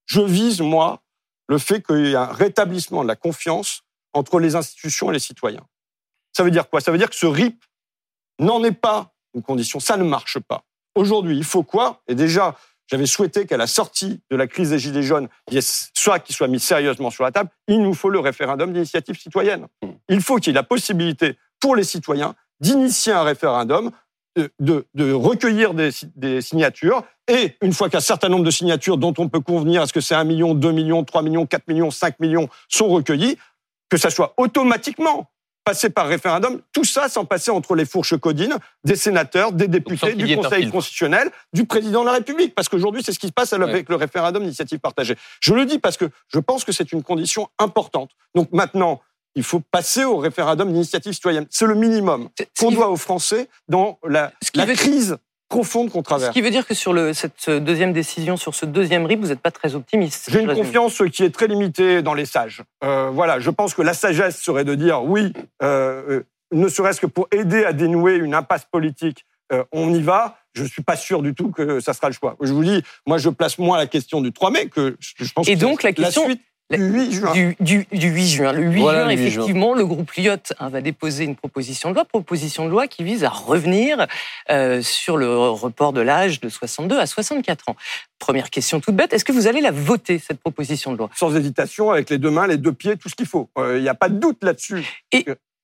[0.05, 1.03] je vise, moi,
[1.47, 3.83] le fait qu'il y ait un rétablissement de la confiance
[4.13, 5.65] entre les institutions et les citoyens.
[6.36, 6.81] Ça veut dire quoi?
[6.81, 7.63] Ça veut dire que ce RIP
[8.39, 9.79] n'en est pas une condition.
[9.79, 10.65] Ça ne marche pas.
[10.95, 12.01] Aujourd'hui, il faut quoi?
[12.07, 12.57] Et déjà,
[12.88, 16.19] j'avais souhaité qu'à la sortie de la crise des Gilets jaunes, il y ait soit
[16.19, 19.67] qu'il soit mis sérieusement sur la table, il nous faut le référendum d'initiative citoyenne.
[19.84, 19.88] Mm.
[20.10, 23.91] Il faut qu'il y ait la possibilité pour les citoyens d'initier un référendum,
[24.36, 28.97] de, de- de recueillir des, des signatures, et une fois qu'un certain nombre de signatures
[28.97, 31.91] dont on peut convenir, est-ce que c'est 1 million, 2 millions, 3 millions, 4 millions,
[31.91, 33.38] 5 millions, sont recueillies,
[33.89, 35.30] que ça soit automatiquement
[35.67, 40.13] passé par référendum, tout ça sans passer entre les fourches codines des sénateurs, des députés,
[40.13, 42.56] du Conseil constitutionnel, du président de la République.
[42.56, 45.17] Parce qu'aujourd'hui, c'est ce qui se passe avec le référendum d'initiative partagée.
[45.41, 48.12] Je le dis parce que je pense que c'est une condition importante.
[48.34, 49.01] Donc maintenant,
[49.36, 51.45] il faut passer au référendum d'initiative citoyenne.
[51.49, 55.17] C'est le minimum qu'on doit aux Français dans la, la crise
[55.49, 56.33] profonde qu'on Ce traverse.
[56.33, 59.39] qui veut dire que sur le, cette deuxième décision, sur ce deuxième RIP, vous n'êtes
[59.39, 60.29] pas très optimiste.
[60.31, 60.63] J'ai une résume.
[60.65, 62.63] confiance qui est très limitée dans les sages.
[62.83, 65.33] Euh, voilà, je pense que la sagesse serait de dire oui,
[65.63, 70.01] euh, euh, ne serait-ce que pour aider à dénouer une impasse politique, euh, on y
[70.01, 70.38] va.
[70.53, 72.36] Je suis pas sûr du tout que ça sera le choix.
[72.41, 75.47] Je vous dis, moi, je place moins la question du 3 mai que je pense
[75.47, 77.34] Et que donc, la question- suite du 8 juin.
[77.34, 78.51] Du, du, du 8 juin.
[78.51, 79.27] Le 8 Voilà, juin, le 8 juin.
[79.43, 83.03] effectivement, le groupe Lyotte hein, va déposer une proposition de loi, proposition de loi qui
[83.03, 84.06] vise à revenir
[84.49, 87.75] euh, sur le report de l'âge de 62 à 64 ans.
[88.19, 91.10] Première question toute bête, est-ce que vous allez la voter, cette proposition de loi?
[91.15, 93.49] Sans hésitation, avec les deux mains, les deux pieds, tout ce qu'il faut.
[93.58, 94.84] Euh, Il n'y a pas de doute là-dessus.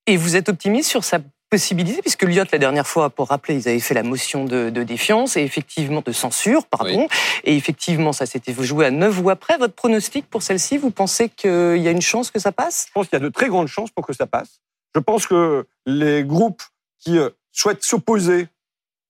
[0.06, 1.20] Et vous êtes optimiste sur sa
[1.54, 4.82] possibilité, puisque Lyotte, la dernière fois, pour rappeler, ils avaient fait la motion de, de
[4.82, 7.08] défiance et effectivement de censure, pardon.
[7.44, 9.60] Et effectivement, ça s'était joué à neuf voix près.
[9.60, 12.88] Votre pronostic pour celle-ci, vous pensez qu'il y a une chance que ça passe?
[12.88, 14.62] Je pense qu'il y a de très grandes chances pour que ça passe.
[14.96, 16.64] Je pense que les groupes
[16.98, 18.48] qui euh, souhaitent s'opposer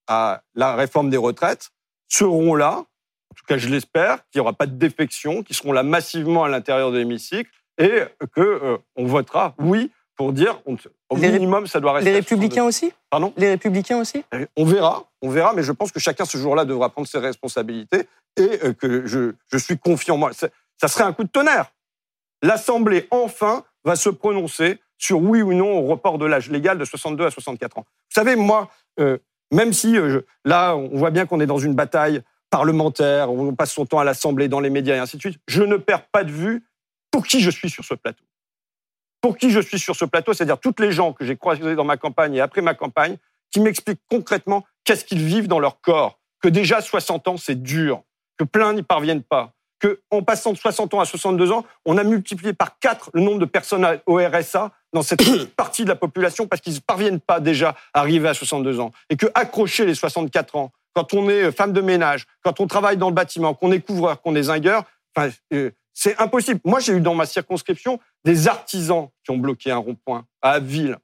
[0.07, 1.69] à la réforme des retraites
[2.09, 5.71] seront là, en tout cas je l'espère, qu'il n'y aura pas de défection, qui seront
[5.71, 8.01] là massivement à l'intérieur de l'hémicycle et
[8.35, 10.75] que euh, on votera oui pour dire on-
[11.09, 12.09] au Les minimum ça doit rester.
[12.11, 12.95] Les républicains aussi 62.
[13.09, 16.37] Pardon Les républicains aussi Euh, On verra, on verra, mais je pense que chacun ce
[16.37, 20.17] jour-là devra prendre ses responsabilités et euh, que je, je suis confiant.
[20.17, 20.47] Moi, ça,
[20.79, 21.71] ça serait un coup de tonnerre.
[22.41, 26.85] L'Assemblée, enfin, va se prononcer sur oui ou non au report de l'âge légal de
[26.85, 27.85] 62 à 64 ans.
[27.87, 29.17] Vous savez, moi, euh,
[29.51, 33.53] même si euh, je- là, on voit bien qu'on est dans une bataille parlementaire, on
[33.55, 36.05] passe son temps à l'Assemblée, dans les médias et ainsi de suite, je ne perds
[36.07, 36.63] pas de vue
[37.11, 38.23] pour qui je suis sur ce plateau.
[39.23, 41.85] Pour qui je suis sur ce plateau, c'est-à-dire toutes les gens que j'ai croisés dans
[41.85, 43.15] ma campagne et après ma campagne,
[43.51, 48.03] qui m'expliquent concrètement qu'est-ce qu'ils vivent dans leur corps, que déjà 60 ans, c'est dur,
[48.37, 51.97] que plein n'y parviennent pas, que en passant de 60 ans à 62 ans, on
[51.97, 55.23] a multiplié par 4 le nombre de personnes au RSA dans cette
[55.55, 58.91] partie de la population parce qu'ils ne parviennent pas déjà à arriver à 62 ans.
[59.09, 62.67] Et que accrocher les 64 ans, quand on est euh, femme de ménage, quand on
[62.67, 64.83] travaille dans le bâtiment, qu'on est couvreur, qu'on est zingueur,
[65.15, 66.59] enfin, euh, c'est impossible.
[66.65, 70.97] Moi, j'ai eu dans ma circonscription des artisans qui ont bloqué un rond-point à Abbeville,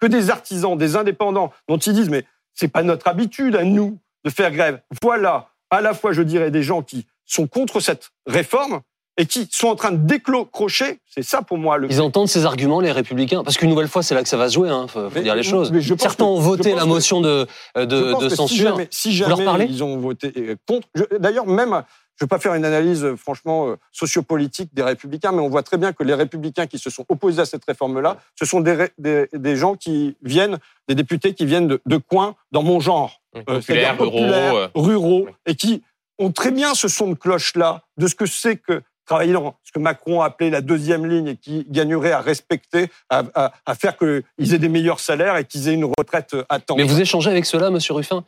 [0.00, 3.98] que des artisans, des indépendants, dont ils disent mais c'est pas notre habitude à nous
[4.24, 4.80] de faire grève.
[5.02, 8.80] Voilà, à la fois, je dirais, des gens qui sont contre cette réforme
[9.18, 10.98] et qui sont en train de décrocher.
[11.06, 11.90] C'est ça pour moi le.
[11.90, 14.48] Ils entendent ces arguments, les républicains, parce qu'une nouvelle fois, c'est là que ça va
[14.48, 15.70] se jouer, hein, faut, faut Mais- dire les choses.
[15.72, 18.36] mais je pense Certains que- ont voté la que- motion de, Je de, que Si
[18.36, 18.68] censure.
[18.70, 19.66] jamais, si leur jamais parlez?
[19.70, 20.88] ils ont voté euh, contre.
[21.18, 21.82] D'ailleurs, même,
[22.18, 25.48] je ne vais pas faire une analyse euh, franchement euh, sociopolitique des républicains, mais on
[25.48, 28.60] voit très bien que les républicains qui se sont opposés à cette réforme-là, ce sont
[28.60, 32.62] des, ré- des, des gens qui viennent, des députés qui viennent de, de coins dans
[32.62, 33.20] mon genre.
[33.36, 34.68] Euh, Populaires, c'est-à-dire ruraux.
[34.74, 35.32] ruraux, Oui.
[35.46, 35.82] et qui
[36.18, 39.70] ont très bien ce son de cloche-là de ce que c'est que travailler dans ce
[39.70, 43.74] que Macron a appelé la deuxième ligne et qui gagnerait à respecter, à, à, à
[43.76, 46.74] faire qu'ils aient des meilleurs salaires et qu'ils aient une retraite à temps.
[46.76, 48.24] Mais vous échangez avec cela, monsieur Ruffin?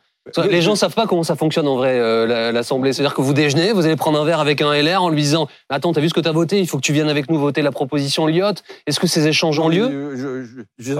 [0.49, 2.93] Les gens savent pas comment ça fonctionne en vrai, euh, la- l'Assemblée.
[2.93, 5.47] C'est-à-dire que vous déjeunez, vous allez prendre un verre avec un LR en lui disant
[5.69, 6.59] Attends, t'as vu ce que t'as voté?
[6.59, 8.63] Il faut que tu viennes avec nous voter la proposition Lyotte.
[8.85, 9.89] Est-ce que ces échanges ont lieu?
[9.91, 10.45] Euh,
[10.77, 10.93] je-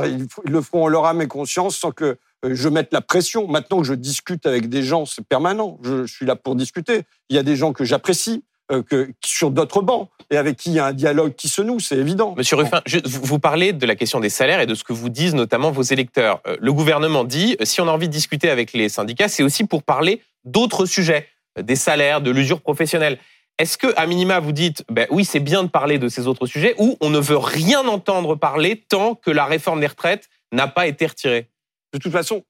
[0.46, 3.48] ils le feront en leur âme et conscience sans que euh, je mette la pression.
[3.48, 5.78] Maintenant que je discute avec des gens, c'est permanent.
[5.84, 7.04] Je, suis là pour discuter.
[7.30, 8.44] Il y a des gens que j'apprécie,
[9.26, 11.98] sur d'autres bancs, et avec qui il y a un dialogue qui se noue, c'est
[11.98, 12.34] évident.
[12.38, 15.10] Monsieur Ruffin, je- vous parlez de la question des salaires et de ce que vous
[15.10, 16.42] disent notamment vos électeurs.
[16.48, 19.44] Euh, Le gouvernement dit, euh, si on a envie de discuter avec les syndicats, c'est
[19.44, 23.18] aussi pour parler d'autres sujets, euh, des salaires, de l'usure professionnelle.
[23.58, 26.46] Est-ce que, à minima, vous dites, ben oui, c'est bien de parler de ces autres
[26.46, 30.68] sujets, ou on ne veut rien entendre parler tant que la réforme des retraites n'a
[30.68, 31.50] pas été retirée?
[31.92, 32.44] De toute façon,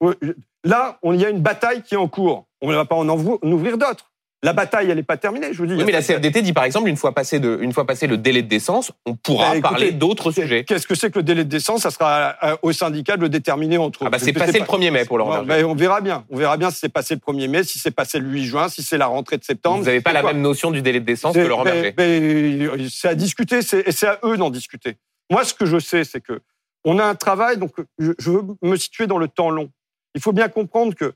[0.63, 2.45] là, il y a une bataille qui est en cours.
[2.61, 4.08] On ne va pas en ouvrir d'autres.
[4.41, 5.73] La bataille, elle n'est pas terminée, je vous dis.
[5.73, 8.15] Oui, mais la CFDT dit par exemple, une fois passé, de, une fois passé le
[8.17, 10.63] délai de décence, on pourra Bah, écoutez, parler d'autres sujets.
[10.63, 11.81] Qu'est-ce que c'est que le délai de décence?
[11.81, 14.07] Ça sera euh, au syndicat de le déterminer entre eux.
[14.07, 14.77] Ah bah c'est passé le pas.
[14.77, 15.45] 1er mai pour Berger.
[15.45, 16.23] ben, on verra bien.
[16.29, 18.69] On verra bien si c'est passé le 1er mai, si c'est passé le 8 juin,
[18.69, 19.79] si c'est la rentrée de septembre.
[19.79, 21.91] Vous n'avez pas la quoi même notion du délai de décence que Laurent ben- Berger.
[21.91, 24.95] ben, C'est à discuter, c'est- et c'est à eux d'en discuter.
[25.29, 26.39] Moi, ce que je sais, c'est que
[26.85, 29.69] on a un travail, donc je, je veux me situer dans le temps long.
[30.15, 31.13] Il faut bien comprendre que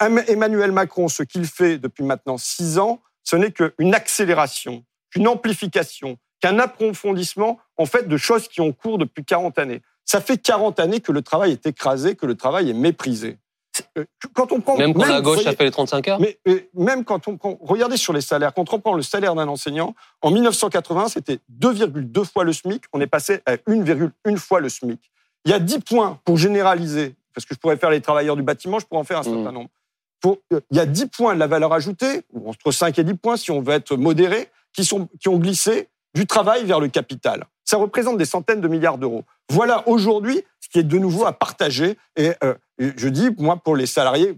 [0.00, 6.18] Emmanuel Macron, ce qu'il fait depuis maintenant six ans, ce n'est qu'une accélération, qu'une amplification,
[6.40, 9.82] qu'un approfondissement en fait de choses qui ont cours depuis 40 années.
[10.04, 13.38] Ça fait 40 années que le travail est écrasé, que le travail est méprisé.
[13.96, 16.38] Euh, quand on prend, même quand la gauche a fait les 35 heures mais,
[16.74, 19.94] même quand on prend, regardez sur les salaires, quand on prend le salaire d'un enseignant,
[20.20, 25.00] en 1980, c'était 2,2 fois le SMIC, on est passé à 1,1 fois le SMIC.
[25.44, 28.42] Il y a 10 points pour généraliser, parce que je pourrais faire les travailleurs du
[28.42, 29.54] bâtiment, je pourrais en faire un certain mmh.
[29.54, 29.70] nombre.
[30.20, 33.36] Pour, il y a 10 points de la valeur ajoutée, entre 5 et 10 points
[33.36, 37.44] si on veut être modéré, qui, sont, qui ont glissé du travail vers le capital.
[37.64, 39.24] Ça représente des centaines de milliards d'euros.
[39.48, 41.96] Voilà aujourd'hui ce qui est de nouveau à partager.
[42.16, 44.36] Et euh, je dis, moi, pour les salariés,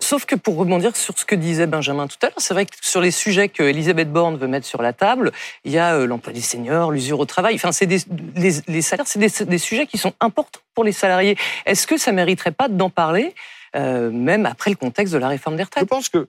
[0.00, 2.74] Sauf que pour rebondir sur ce que disait Benjamin tout à l'heure, c'est vrai que
[2.80, 5.32] sur les sujets que Elisabeth Borne veut mettre sur la table,
[5.64, 7.56] il y a euh, l'emploi des seniors, l'usure au travail.
[7.56, 7.98] Enfin, c'est des,
[8.34, 11.36] les, salaires, c'est des, sujets qui sont importants pour les salariés.
[11.66, 13.34] Est-ce que ça mériterait pas d'en parler,
[13.76, 15.84] euh, même après le contexte de la réforme des retraites?
[15.84, 16.28] Je pense que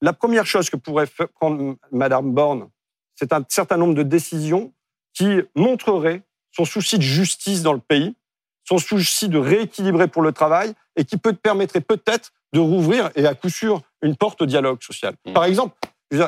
[0.00, 2.68] la première chose que pourrait prendre Madame Borne,
[3.14, 4.72] c'est un certain nombre de décisions
[5.14, 8.16] qui montreraient son souci de justice dans le pays,
[8.64, 13.26] son souci de rééquilibrer pour le travail et qui peut permettrait peut-être de rouvrir et
[13.26, 15.14] à coup sûr une porte au dialogue social.
[15.24, 15.32] Mmh.
[15.32, 15.76] Par exemple,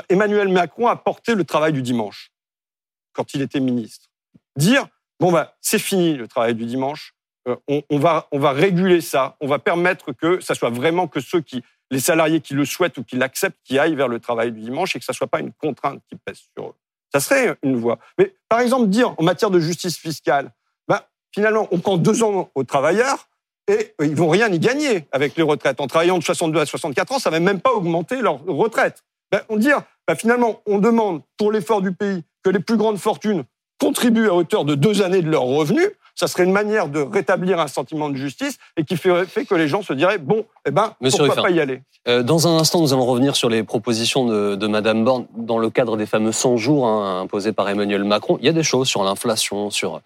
[0.08, 2.30] Emmanuel Macron a porté le travail du dimanche
[3.12, 4.08] quand il était ministre.
[4.56, 4.86] Dire
[5.18, 7.14] bon bah c'est fini le travail du dimanche,
[7.48, 11.20] euh, on, va on va réguler ça, on va permettre que ça soit vraiment que
[11.20, 14.52] ceux qui les salariés qui le souhaitent ou qui l'acceptent qui aillent vers le travail
[14.52, 16.74] du dimanche et que ça soit pas une contrainte qui pèse sur eux.
[17.12, 17.98] Ça serait une voie.
[18.18, 20.50] Mais par exemple, dire en matière de justice fiscale,
[20.88, 21.00] ben,
[21.34, 23.28] finalement, on prend deux ans aux travailleurs
[23.68, 25.80] et ils vont rien y gagner avec les retraites.
[25.80, 29.02] En travaillant de 62 à 64 ans, ça va même pas augmenter leur retraite.
[29.30, 29.70] Ben, on dit,
[30.06, 33.44] ben, finalement, on demande pour l'effort du pays que les plus grandes fortunes
[33.78, 37.60] contribuent à hauteur de deux années de leurs revenus ça serait une manière de rétablir
[37.60, 40.70] un sentiment de justice et qui ferait fait que les gens se diraient bon, eh
[40.70, 41.82] ben, pourquoi pas y aller?
[42.08, 45.58] Euh, Dans un instant, nous allons revenir sur les propositions de, de Madame Borne dans
[45.58, 48.38] le cadre des fameux 100 jours hein, imposés par Emmanuel Macron.
[48.40, 50.00] Il y a des choses sur l'inflation, sur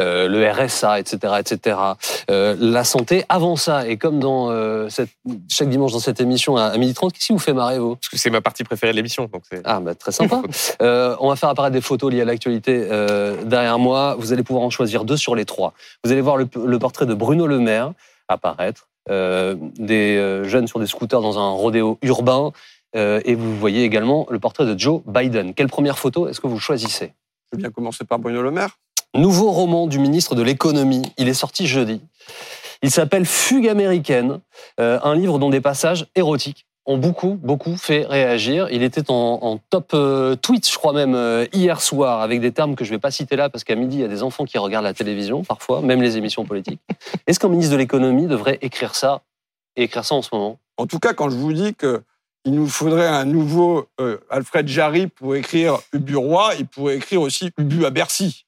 [0.00, 1.76] euh, le RSA, etc., etc.
[2.30, 3.24] Euh, la santé.
[3.28, 5.10] Avant ça, et comme dans euh, cette,
[5.48, 7.96] chaque dimanche dans cette émission à, midi 30, qu'est-ce qui vous fait marrer vous?
[7.96, 9.28] Parce que c'est ma partie préférée de l'émission.
[9.32, 10.42] Donc ah, bah, très sympa.
[10.80, 12.88] Euh, on va faire apparaître des photos liées à l'actualité
[13.44, 14.16] derrière moi.
[14.18, 17.46] Vous allez pouvoir en choisir deux sur les vous allez voir le, portrait de Bruno
[17.46, 17.92] Le Maire
[18.28, 22.52] apparaître, euh, des euh, jeunes sur des scooters dans un rodéo urbain,
[22.94, 25.54] euh, et vous voyez également le portrait de Joe Biden.
[25.54, 27.12] Quelle première photo est-ce que vous choisissez?
[27.50, 28.78] Je vais bien commencer par Bruno Le Maire.
[29.14, 31.02] Nouveau roman du ministre de l'économie.
[31.18, 32.00] Il est sorti jeudi.
[32.82, 34.40] Il s'appelle Fugue américaine,
[34.78, 38.68] un livre dont des passages érotiques ont beaucoup, beaucoup fait réagir.
[38.70, 42.74] Il était en, top euh, tweet, je crois même, euh, hier soir, avec des termes
[42.74, 44.44] que je ne vais pas citer là, parce qu'à midi, il y a des enfants
[44.44, 46.80] qui regardent la télévision, parfois, même les émissions politiques.
[47.26, 49.22] Est-ce qu'un ministre de l'économie devrait écrire ça,
[49.76, 50.58] et écrire ça en ce moment?
[50.76, 52.02] En tout cas, quand je vous dis que
[52.44, 57.20] il nous faudrait un nouveau euh, Alfred Jarry pour écrire Ubu Roi, il pourrait écrire
[57.20, 58.46] aussi Ubu à Bercy.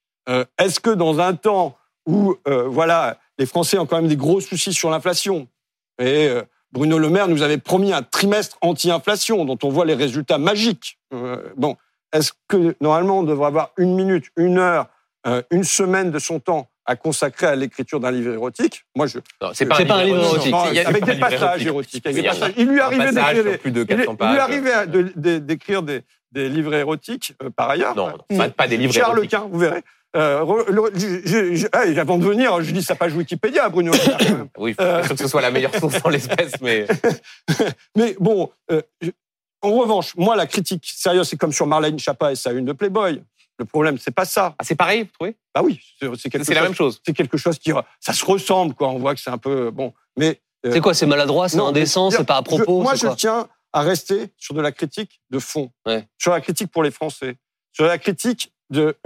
[0.59, 4.73] Est-ce que dans un temps où, voilà, les Français ont quand même des gros soucis
[4.73, 5.49] sur l'inflation,
[6.01, 6.31] et
[6.75, 10.99] Bruno Le Maire nous avait promis un trimestre anti-inflation dont on voit les résultats magiques.
[11.15, 11.77] Euh, bon,
[12.13, 14.89] est-ce que normalement on devrait avoir une minute, une heure,
[15.29, 18.85] euh, une semaine de son temps à consacrer à l'écriture d'un livre érotique?
[18.97, 19.21] Moi, je.
[19.53, 20.53] C'est pas, pas, un livre érotique.
[20.85, 22.05] avec des passages érotiques.
[22.57, 23.13] Il lui arrivait
[25.41, 26.03] d'écrire des, des,
[26.35, 27.95] livres érotiques euh, par ailleurs.
[27.97, 28.13] Non,
[28.57, 29.31] pas, des livres Charles érotiques.
[29.31, 29.83] Quint, vous verrez.
[30.17, 30.41] Euh,
[31.99, 33.93] avant de venir, je dis sa page Wikipédia, Bruno.
[34.59, 36.87] oui, euh, que ce soit la meilleure source en l'espèce, mais.
[37.97, 38.81] mais bon, euh,
[39.61, 42.73] en revanche, moi, la critique sérieuse, c'est comme sur Marlène Chapa et sa une de
[42.73, 43.23] Playboy.
[43.59, 44.55] Le problème, c'est pas ça.
[44.59, 45.37] Ah, c'est pareil, vous trouvez?
[45.55, 45.81] Bah oui,
[46.19, 47.01] c'est quelque C'est la même chose.
[47.05, 48.89] C'est quelque chose qui, ça se ressemble, quoi.
[48.89, 50.41] On voit que c'est un peu bon, mais.
[50.67, 52.83] Euh, c'est quoi C'est maladroit, c'est indécent, c'est pas à propos.
[52.83, 56.07] moi, je tiens à rester sur de la critique de fond, ouais.
[56.17, 57.37] sur la critique pour les Français,
[57.73, 58.97] sur la critique de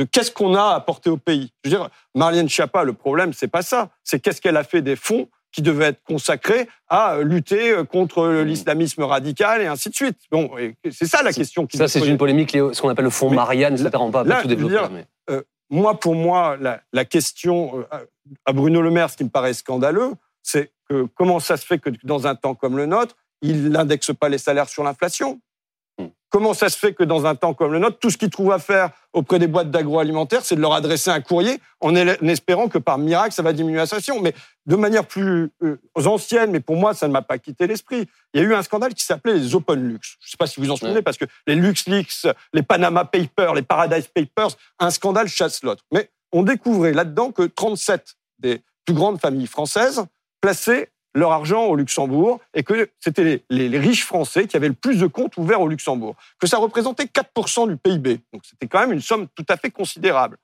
[0.00, 1.52] de qu'est-ce qu'on a apporté au pays.
[1.62, 3.90] Je veux dire, Marlène Schiappa, le problème, c'est pas ça.
[4.02, 9.02] C'est qu'est-ce qu'elle a fait des fonds qui devaient être consacrés à lutter contre l'islamisme
[9.02, 10.16] radical et ainsi de suite.
[10.30, 10.50] Bon,
[10.90, 11.66] c'est ça la question.
[11.66, 13.90] Qui ça, c'est une polémique, ce qu'on appelle le fonds Marianne, etc.
[13.94, 15.04] On va pas tout développer.
[15.28, 16.56] Euh, moi, pour moi,
[16.92, 18.06] la, question euh,
[18.46, 21.78] à Bruno Le Maire, ce qui me paraît scandaleux, c'est que comment ça se fait
[21.78, 25.40] que dans un temps comme le nôtre, il n'indexe pas les salaires sur l'inflation
[26.30, 28.52] Comment ça se fait que dans un temps comme le nôtre, tout ce qu'ils trouvent
[28.52, 32.78] à faire auprès des boîtes d'agroalimentaire, c'est de leur adresser un courrier en espérant que
[32.78, 34.20] par miracle, ça va diminuer l'inflation.
[34.22, 34.32] Mais
[34.64, 38.06] de manière plus euh, ancienne, mais pour moi, ça ne m'a pas quitté l'esprit.
[38.32, 40.18] Il y a eu un scandale qui s'appelait les Open Lux.
[40.20, 43.54] Je ne sais pas si vous en souvenez, parce que les LuxLeaks, les Panama Papers,
[43.54, 45.82] les Paradise Papers, un scandale chasse l'autre.
[45.90, 50.04] Mais on découvrait là-dedans que 37 des plus grandes familles françaises
[50.40, 54.98] plaçaient leur argent au Luxembourg et que c'était les, riches français qui avaient le plus
[54.98, 58.20] de comptes ouverts au Luxembourg, que ça représentait 4% du PIB.
[58.32, 60.36] Donc c'était quand même une somme tout à fait considérable.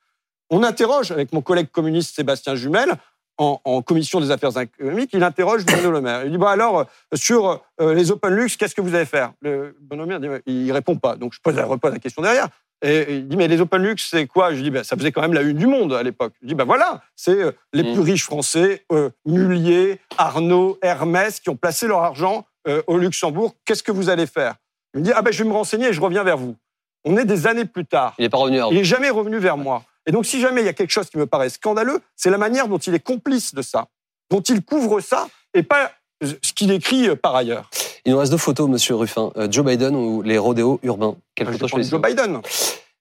[0.50, 2.96] On interroge avec mon collègue communiste Sébastien Jumel
[3.38, 6.24] en, commission des affaires économiques, il interroge Bruno Le Maire.
[6.24, 9.32] Il dit bah alors sur euh, les open lux, qu'est-ce que vous allez faire?
[9.42, 11.16] Le Bruno Le Maire il répond pas.
[11.16, 12.48] Donc je pose, repose la question derrière.
[12.82, 14.54] Et il dit, mais les Open Lux, c'est quoi?
[14.54, 16.34] Je dis, ben, ça faisait quand même la une du monde à l'époque.
[16.42, 17.92] Je dis, ben voilà, c'est euh, les mm.
[17.94, 23.54] plus riches français, euh, Mullier, Arnaud, Hermès, qui ont placé leur argent euh, au Luxembourg.
[23.64, 24.56] Qu'est-ce que vous allez faire?
[24.94, 26.56] Il me dit, ah ben je vais me renseigner et je reviens vers vous.
[27.04, 28.14] On est des années plus tard.
[28.18, 28.60] Il n'est pas revenu.
[28.70, 29.82] Il n'est jamais revenu vers moi.
[30.06, 32.38] Et donc, si jamais il y a quelque chose qui me paraît scandaleux, c'est la
[32.38, 33.86] manière dont il est complice de ça,
[34.30, 37.70] dont il couvre ça, et pas ce qu'il écrit par ailleurs.
[38.06, 39.32] Il nous reste deux photos, Monsieur Ruffin.
[39.36, 42.40] Euh, Joe Biden ou les rodéos urbains Quelle photo choisir Joe Biden.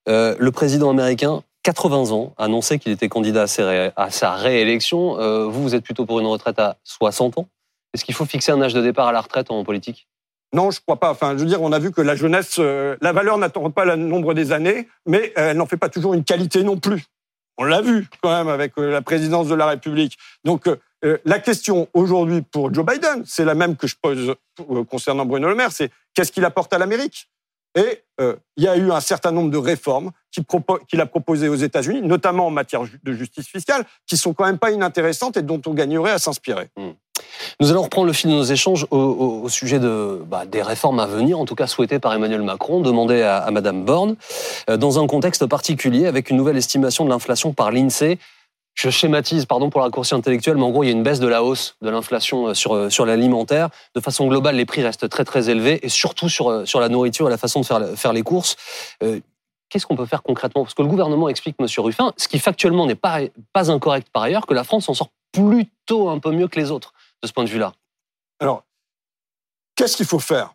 [0.10, 3.45] Euh, le président américain, 80 ans, annonçait qu'il était candidat
[3.95, 5.19] à, sa réélection.
[5.19, 7.47] Euh, vous, vous êtes plutôt pour une retraite à 60 ans?
[7.93, 10.08] Est-ce qu'il faut fixer un âge de départ à la retraite en politique?
[10.54, 11.12] Non, je crois pas.
[11.12, 13.95] Enfin, je veux dire, on a vu que la jeunesse, la valeur n'attend pas le
[13.95, 17.06] nombre des années, mais elle n'en fait pas toujours une qualité non plus.
[17.58, 20.17] On l'a vu quand même avec la présidence de la République.
[20.43, 20.78] Donc, euh,
[21.25, 25.47] la question aujourd'hui pour Joe Biden, c'est la même que je pose euh, concernant Bruno
[25.47, 27.29] Le Maire, c'est qu'est-ce qu'il apporte à l'Amérique?
[27.77, 30.12] Et euh, il y a eu un certain nombre de réformes
[30.88, 34.58] qu'il a proposées aux États-Unis, notamment en matière de justice fiscale, qui sont quand même
[34.58, 36.69] pas inintéressantes et dont on gagnerait à s'inspirer.
[36.77, 36.91] Hmm.
[37.60, 41.38] Nous allons reprendre le fil de nos échanges au, sujet bah, des réformes à venir,
[41.38, 44.15] en tout cas souhaitées par Emmanuel Macron, demandées à, à Madame Borne,
[44.67, 48.19] dans un contexte particulier avec une nouvelle estimation de l'inflation par l'INSEE
[48.76, 51.22] je schématise, pardon pour la raccourci intellectuel, mais en gros, il y a une baisse
[51.22, 53.70] de la hausse de l'inflation euh, sur, euh, sur l'alimentaire.
[53.96, 56.90] De façon globale, les prix restent très très élevés, et surtout sur, euh, sur la
[56.90, 58.58] nourriture et la façon de faire, faire les courses.
[59.70, 60.64] Qu'est-ce qu'on peut faire concrètement?
[60.64, 64.24] Parce que le gouvernement explique, Monsieur Ruffin, ce qui factuellement n'est pas, pas incorrect par
[64.24, 67.34] ailleurs, que la France en sort plutôt un peu mieux que les autres, de ce
[67.34, 67.74] point de vue-là.
[68.40, 68.64] Alors,
[69.76, 70.55] qu'est-ce qu'il faut faire?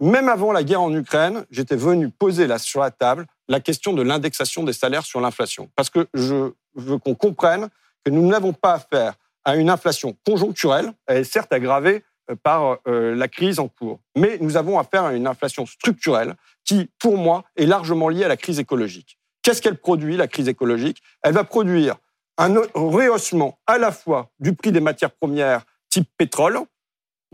[0.00, 3.92] Même avant la guerre en Ukraine, j'étais venu poser là, sur la table la question
[3.92, 5.70] de l'indexation des salaires sur l'inflation.
[5.74, 7.68] Parce que je veux qu'on comprenne
[8.04, 9.14] que nous n'avons pas affaire
[9.44, 14.00] à une inflation conjoncturelle, elle est certes aggravée euh, par euh, la crise en cours,
[14.16, 18.28] mais nous avons affaire à une inflation structurelle qui, pour moi, est largement liée à
[18.28, 19.18] la crise écologique.
[19.42, 21.02] Qu'est-ce qu'elle produit, la crise écologique?
[21.22, 21.96] Elle va produire
[22.36, 26.60] un rehaussement à la fois du prix des matières premières type pétrole,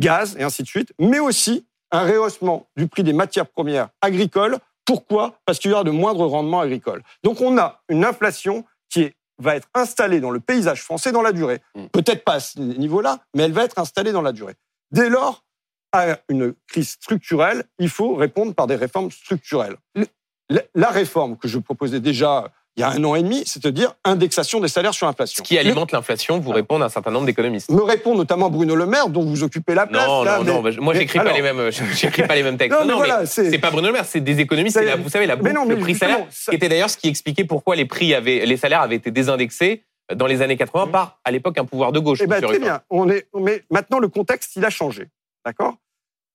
[0.00, 4.58] gaz et ainsi de suite, mais aussi un rehaussement du prix des matières premières agricoles
[4.86, 5.34] pourquoi?
[5.44, 7.02] Parce qu'il y aura de moindres rendements agricoles.
[7.22, 11.32] Donc on a une inflation qui va être installée dans le paysage français dans la
[11.32, 11.60] durée.
[11.74, 11.86] Mm.
[11.88, 14.54] Peut-être pas à ce niveau-là, mais elle va être installée dans la durée.
[14.92, 15.44] Dès lors,
[15.92, 19.76] à une crise structurelle, il faut répondre par des réformes structurelles.
[20.74, 24.60] La réforme que je proposais déjà il y a un an et demi, c'est-à-dire indexation
[24.60, 25.42] des salaires sur l'inflation.
[25.42, 27.70] Ce qui alimente l'inflation, vous répondez un certain nombre d'économistes.
[27.70, 30.06] Me répond notamment Bruno Le Maire, dont vous occupez la place.
[30.06, 30.62] Non, non, non.
[30.80, 32.78] Moi, j'écris pas les mêmes, j'écris pas les mêmes textes.
[32.84, 34.78] Non, mais, c'est pas Bruno Le Maire, c'est des économistes.
[35.02, 37.86] vous savez, la boucle, le prix salaire, qui était d'ailleurs ce qui expliquait pourquoi les
[37.86, 39.84] prix avaient, les salaires avaient été désindexés
[40.14, 42.20] dans les années 80 par, à l'époque, un pouvoir de gauche.
[42.22, 42.80] Eh ben, très bien.
[42.90, 45.08] On est, mais maintenant, le contexte, il a changé.
[45.44, 45.76] D'accord?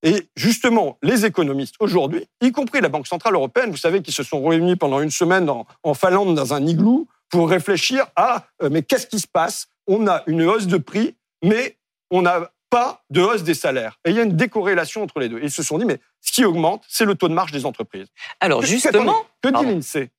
[0.04, 4.24] Et justement, les économistes aujourd'hui, y compris la Banque Centrale Européenne, vous savez, qui se
[4.24, 8.82] sont réunis pendant une semaine en, Finlande dans un igloo pour réfléchir à euh, mais
[8.82, 9.68] qu'est-ce qui se passe?
[9.88, 11.78] On a une hausse de prix, mais
[12.10, 14.00] on n'a pas de hausse des salaires.
[14.06, 15.40] Et il y a une décorrélation entre les deux.
[15.40, 17.66] Et ils se sont dit, mais ce qui augmente, c'est le taux de marge des
[17.66, 18.08] entreprises.
[18.40, 19.26] Alors justement...
[19.42, 20.10] Que dit l'INSEE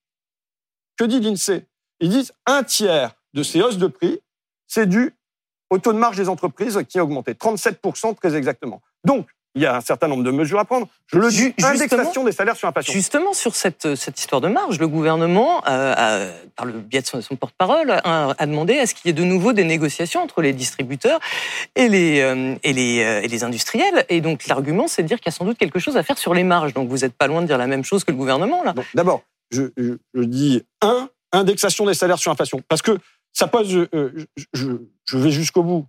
[0.96, 1.66] Que dit l'INSEE
[2.00, 4.20] Ils disent un tiers de ces hausses de prix,
[4.68, 5.14] c'est dû
[5.70, 8.82] au taux de marge des entreprises qui a augmenté, 37% très exactement.
[9.04, 10.88] Donc, il y a un certain nombre de mesures à prendre.
[11.06, 12.92] Je le dis, indexation des salaires sur inflation.
[12.92, 17.36] Justement, sur cette, cette histoire de marge, le gouvernement, euh, par le biais de son,
[17.36, 21.20] porte-parole, a, demandé à ce qu'il y ait de nouveau des négociations entre les distributeurs
[21.76, 24.06] et les, euh, et les, euh, et les industriels.
[24.08, 26.16] Et donc, l'argument, c'est de dire qu'il y a sans doute quelque chose à faire
[26.16, 26.72] sur les marges.
[26.72, 28.74] Donc, vous n'êtes pas loin de dire la même chose que le gouvernement, là.
[28.94, 32.62] D'abord, je, je, dis, un, indexation des salaires sur inflation.
[32.68, 32.98] Parce que
[33.34, 35.86] ça pose, je, je vais jusqu'au bout.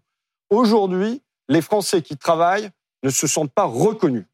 [0.49, 2.69] Aujourd'hui, les Français qui travaillent
[3.03, 4.25] ne se sentent pas reconnus.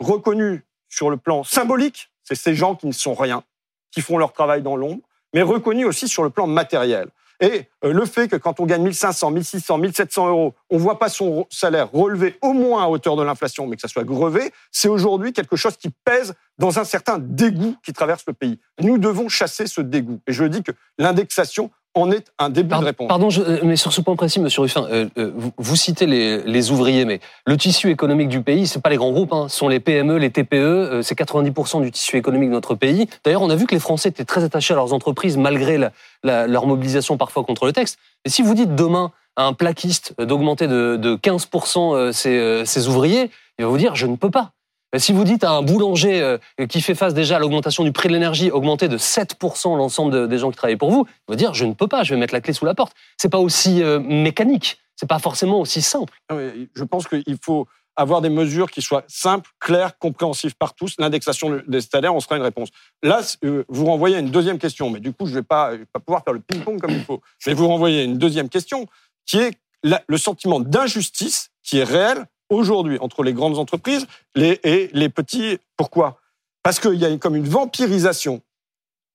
[0.00, 3.42] Reconnus sur le plan symbolique, c'est ces gens qui ne sont rien,
[3.90, 5.02] qui font leur travail dans l'ombre,
[5.34, 7.08] mais reconnus aussi sur le plan matériel.
[7.40, 10.98] Et euh, le fait que quand on gagne 1500, 1600, 1700 euros, on ne voit
[10.98, 14.52] pas son salaire relevé au moins à hauteur de l'inflation, mais que ça soit grevé,
[14.72, 18.58] c'est aujourd'hui quelque chose qui pèse dans un certain dégoût qui traverse le pays.
[18.80, 20.20] Nous devons chasser ce dégoût.
[20.26, 23.08] Et je dis que l'indexation en est un début de réponse.
[23.08, 27.04] Pardon, euh, mais sur ce point précis, Monsieur Ruffin, euh, euh, vous, citez les, ouvriers,
[27.04, 29.80] mais le tissu économique du pays, c'est pas les grands groupes, hein, ce sont les
[29.80, 33.08] PME, les TPE, c'est 90% du tissu économique de notre pays.
[33.24, 35.78] D'ailleurs, on a vu que les Français étaient très attachés à leurs entreprises malgré
[36.22, 37.98] leur mobilisation parfois contre le texte.
[38.24, 42.64] Et si vous dites demain, à un plaquiste d'augmenter de, de 15% euh, ses, euh,
[42.64, 44.50] ses ouvriers, il va vous dire je ne peux pas.
[44.96, 48.08] Si vous dites à un boulanger euh, qui fait face déjà à l'augmentation du prix
[48.08, 51.36] de l'énergie, augmenter de 7% l'ensemble de- des gens qui travaillent pour vous, il va
[51.36, 52.94] dire je ne peux pas, je vais mettre la clé sous la porte.
[53.18, 56.14] C'est pas aussi euh, mécanique, c'est pas forcément aussi simple.
[56.32, 57.66] Mais Je pense qu'il faut
[57.96, 60.94] avoir des mesures qui soient simples, claires, compréhensibles par tous.
[60.98, 62.68] L'indexation des salaires, on sera une réponse.
[63.02, 65.72] Là, euh, vous renvoyez à une deuxième question, mais du coup, je ne vais, pas
[66.06, 67.20] pouvoir faire le ping-pong comme il faut.
[67.46, 68.86] Mais vous renvoyez à une deuxième question,
[69.26, 75.08] qui est le sentiment d'injustice qui est réel aujourd'hui entre les grandes entreprises et les
[75.08, 75.58] petits.
[75.76, 76.20] Pourquoi?
[76.62, 78.42] Parce qu'il y a comme une vampirisation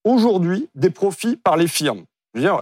[0.03, 2.05] aujourd'hui des profits par les firmes.
[2.33, 2.61] Je veux dire,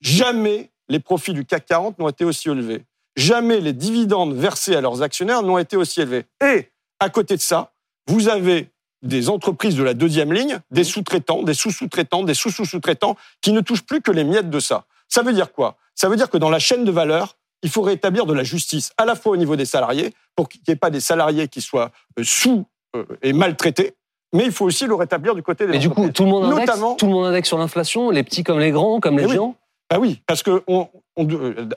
[0.00, 2.82] jamais les profits du CAC 40 n'ont été aussi élevés.
[3.16, 6.24] Jamais les dividendes versés à leurs actionnaires n'ont été aussi élevés.
[6.42, 7.72] Et à côté de ça,
[8.08, 8.70] vous avez
[9.02, 13.84] des entreprises de la deuxième ligne, des sous-traitants, des sous-sous-traitants, des sous-sous-sous-traitants qui ne touchent
[13.84, 14.86] plus que les miettes de ça.
[15.08, 15.76] Ça veut dire quoi?
[15.94, 18.92] Ça veut dire que dans la chaîne de valeur, il faut rétablir de la justice,
[18.96, 21.60] à la fois au niveau des salariés, pour qu'il n'y ait pas des salariés qui
[21.60, 22.64] soient euh, sous
[22.96, 23.94] euh, et maltraités,
[24.34, 26.44] mais il faut aussi le rétablir du côté des Mais du coup, tout le monde
[26.44, 29.24] indexe, Notamment- tout le monde indexe sur l'inflation, les petits comme les grands, comme les
[29.24, 29.32] Eh oui.
[29.32, 29.54] géants?
[29.90, 31.68] Bah oui, parce que on, on- euh,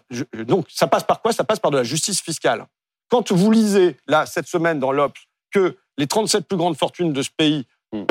[0.45, 1.33] donc ça passe par quoi?
[1.33, 2.65] Ça passe par de la justice fiscale.
[3.09, 5.17] Quand vous lisez là cette semaine dans l'Obs
[5.51, 8.03] que les 37 plus grandes fortunes de ce pays Hmm.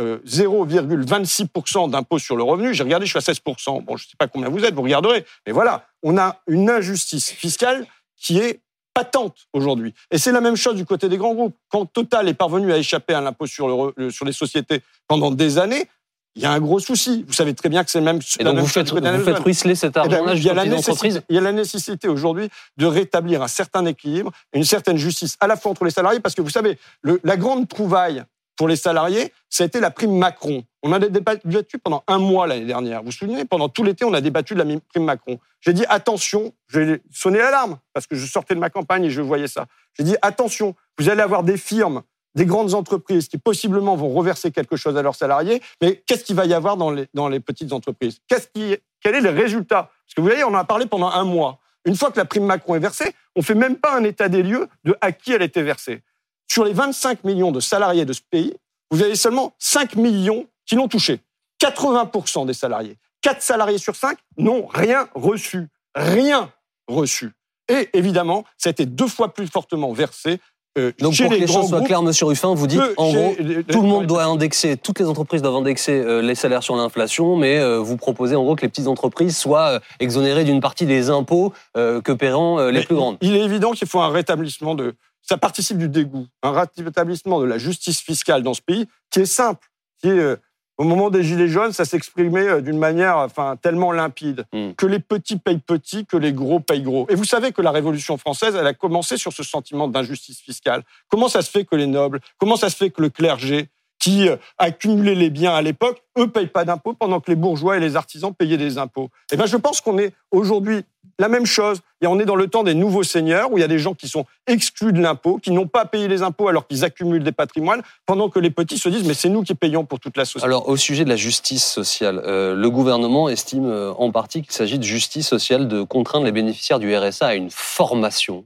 [0.00, 3.82] euh, 0,26% d'impôt sur le revenu, j'ai regardé, je suis à 16%.
[3.84, 5.24] Bon, je ne sais pas combien vous êtes, vous regarderez.
[5.46, 8.60] Mais voilà, on a une injustice fiscale qui est
[8.94, 9.92] patente aujourd'hui.
[10.12, 11.56] Et c'est la même chose du côté des grands groupes.
[11.68, 14.82] Quand Total est parvenu à échapper à l'impôt sur, le re- le- sur les sociétés
[15.08, 15.88] pendant des années,
[16.36, 17.24] il y a un gros souci.
[17.26, 19.96] Vous savez très bien que c'est même Et donc même vous faites, vous ruisseler cet
[19.96, 21.22] Eh ben argent-là il, y a jusqu'aux la petites nécessité, entreprises.
[21.28, 25.46] il y a la nécessité aujourd'hui de rétablir un certain équilibre, une certaine justice à
[25.48, 28.24] la fois entre les salariés, parce que vous savez, le- la grande trouvaille
[28.56, 30.64] pour les salariés, ça a été la prime Macron.
[30.82, 33.00] On a débattu pendant un mois l'année dernière.
[33.00, 35.38] Vous vous souvenez, pendant tout l'été, on a débattu de la prime Macron.
[35.60, 39.20] J'ai dit attention, j'ai sonné l'alarme, parce que je sortais de ma campagne et je
[39.20, 39.66] voyais ça.
[39.96, 42.02] J'ai dit attention, vous allez avoir des firmes,
[42.34, 46.36] des grandes entreprises qui possiblement vont reverser quelque chose à leurs salariés, mais qu'est-ce qu'il
[46.36, 48.18] va y avoir dans les, dans les petites entreprises?
[48.28, 49.90] Quel est le résultat?
[50.06, 51.58] Parce que vous voyez, on en a parlé pendant un mois.
[51.86, 54.42] Une fois que la prime Macron est versée, on fait même pas un état des
[54.42, 56.02] lieux de à qui elle était versée.
[56.50, 58.54] Sur les 25 millions de salariés de ce pays,
[58.90, 61.20] vous avez seulement 5 millions qui l'ont touché.
[61.62, 62.96] 80% des salariés.
[63.22, 65.68] 4 salariés sur 5 n'ont rien reçu.
[65.94, 66.50] Rien
[66.88, 67.32] reçu.
[67.68, 70.38] Et évidemment, ça a été deux fois plus fortement versé
[70.76, 73.62] euh, Donc pour que les choses soient claires, Monsieur Ruffin, vous dites en gros les-
[73.64, 77.36] tout le monde doit indexer, toutes les entreprises doivent indexer euh, les salaires sur l'inflation,
[77.36, 80.84] mais euh, vous proposez en gros que les petites entreprises soient euh, exonérées d'une partie
[80.84, 83.16] des impôts que paieront les Mais plus grandes.
[83.22, 84.94] Il est évident qu'il faut un rétablissement de.
[85.26, 89.26] Ça participe du dégoût, un rétablissement de la justice fiscale dans ce pays qui est
[89.26, 89.66] simple,
[90.00, 90.18] qui est.
[90.18, 90.36] euh,
[90.76, 94.44] au moment des Gilets jaunes, ça s'exprimait euh, d'une manière enfin, tellement limpide.
[94.52, 94.72] Mm.
[94.72, 97.06] Que les petits payent petits, que les gros payent gros.
[97.08, 100.82] Et vous savez que la Révolution française, elle a commencé sur ce sentiment d'injustice fiscale.
[101.08, 103.68] Comment ça se fait que les nobles, comment ça se fait que le clergé,
[104.04, 107.78] qui euh, accumulait les biens à l'époque, eux payent pas d'impôts pendant que les bourgeois
[107.78, 109.08] et les artisans payaient des impôts.
[109.32, 110.82] Eh ben, je pense qu'on est aujourd'hui
[111.18, 111.80] la même chose.
[112.02, 113.94] Et on est dans le temps des nouveaux seigneurs où il y a des gens
[113.94, 117.32] qui sont exclus de l'impôt, qui n'ont pas payé les impôts alors qu'ils accumulent des
[117.32, 120.26] patrimoines, pendant que les petits se disent mais c'est nous qui payons pour toute la
[120.26, 120.44] société.
[120.44, 124.52] Alors au sujet de la justice sociale, euh, le gouvernement estime euh, en partie qu'il
[124.52, 128.44] s'agit de justice sociale de contraindre les bénéficiaires du RSA à une formation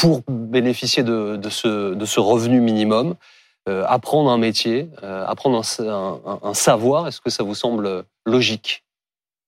[0.00, 3.14] pour bénéficier de, ce, revenu minimum,
[3.86, 7.08] apprendre un métier, euh, apprendre un savoir.
[7.08, 8.84] Est-ce que ça vous semble logique?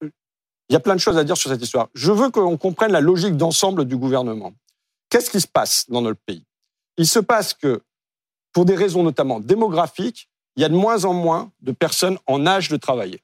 [0.03, 1.89] Il y a plein de choses à dire sur cette histoire.
[1.95, 4.53] Je veux qu'on comprenne la logique d'ensemble du gouvernement.
[5.09, 6.45] Qu'est-ce qui se passe dans notre pays?
[6.97, 7.83] Il se passe que,
[8.53, 12.47] pour des raisons notamment démographiques, il y a de moins en moins de personnes en
[12.47, 13.21] âge de travailler.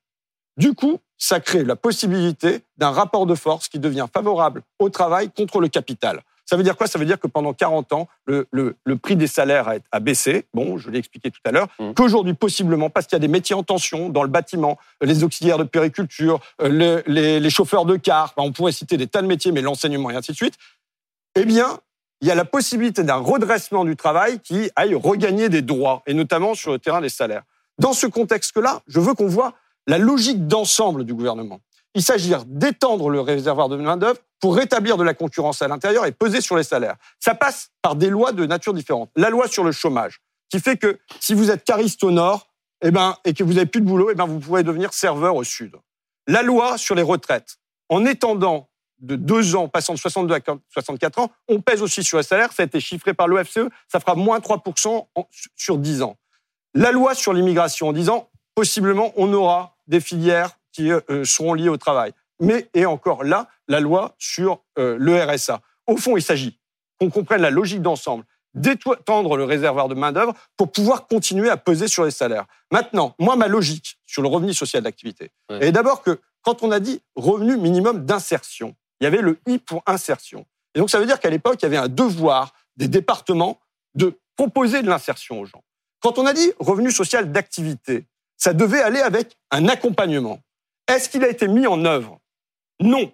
[0.57, 5.31] Du coup, ça crée la possibilité d'un rapport de force qui devient favorable au travail
[5.31, 6.23] contre le capital.
[6.49, 6.87] Ça veut dire quoi?
[6.87, 10.01] Ça veut dire que pendant 40 ans, le, le- le prix des salaires a, a
[10.01, 10.47] baissé.
[10.55, 11.67] Bon, je l'ai expliqué tout à l'heure.
[11.81, 11.93] Mmh.
[11.95, 15.59] Qu'aujourd'hui, possiblement, parce qu'il y a des métiers en tension dans le bâtiment, les auxiliaires
[15.59, 19.23] de périculture, euh, le- les, les chauffeurs de car, enfin, on pourrait citer des tas
[19.23, 20.55] de métiers, mais l'enseignement et ainsi de suite,
[21.35, 21.81] eh bien,
[22.23, 26.15] il y a la possibilité d'un redressement du travail qui aille regagner des droits, et
[26.15, 27.43] notamment sur le terrain des salaires.
[27.79, 29.53] Dans ce contexte-là, je veux qu'on voit
[29.87, 31.61] la logique d'ensemble du gouvernement.
[31.97, 36.13] Il s'agit d'étendre le réservoir de main-d'œuvre pour rétablir de la concurrence à l'intérieur et
[36.13, 36.97] peser sur les salaires.
[37.21, 39.09] Ça passe par des lois de nature différente.
[39.17, 40.21] La loi sur le chômage,
[40.51, 42.49] qui fait que si vous êtes cariste au nord
[42.83, 45.37] eh ben, et que vous n'avez plus de boulot, eh ben, vous pouvez devenir serveur
[45.37, 45.75] au sud.
[46.27, 47.57] La loi sur les retraites,
[47.89, 48.69] en étendant
[48.99, 50.41] de deux ans, passant de 62 à
[50.75, 52.53] 64 ans, on pèse aussi sur les salaires.
[52.53, 56.19] Ça a été chiffré par l'OFCE, ça fera moins 3% en- sur 10 ans.
[56.75, 61.71] La loi sur l'immigration, en disant possiblement on aura des filières qui euh, seront liées
[61.71, 62.13] au travail.
[62.39, 65.61] mais et encore là, la loi sur euh, le RSA.
[65.87, 66.59] Au fond, il s'agit
[67.01, 68.25] qu'on comprenne la logique d'ensemble,
[68.55, 72.45] d'étendre le réservoir de main-d'œuvre pour pouvoir continuer à peser sur les salaires.
[72.71, 75.69] Maintenant, moi, ma logique sur le revenu social d'activité Ouais.
[75.69, 79.59] est d'abord que quand on a dit revenu minimum d'insertion, il y avait le I
[79.59, 80.45] pour insertion.
[80.75, 83.59] Et donc, ça veut dire qu'à l'époque, il y avait un devoir des départements
[83.95, 85.63] de proposer de l'insertion aux gens.
[86.01, 88.05] Quand on a dit revenu social d'activité,
[88.37, 90.39] ça devait aller avec un accompagnement.
[90.89, 92.19] Est-ce qu'il a été mis en œuvre?
[92.81, 93.13] Non.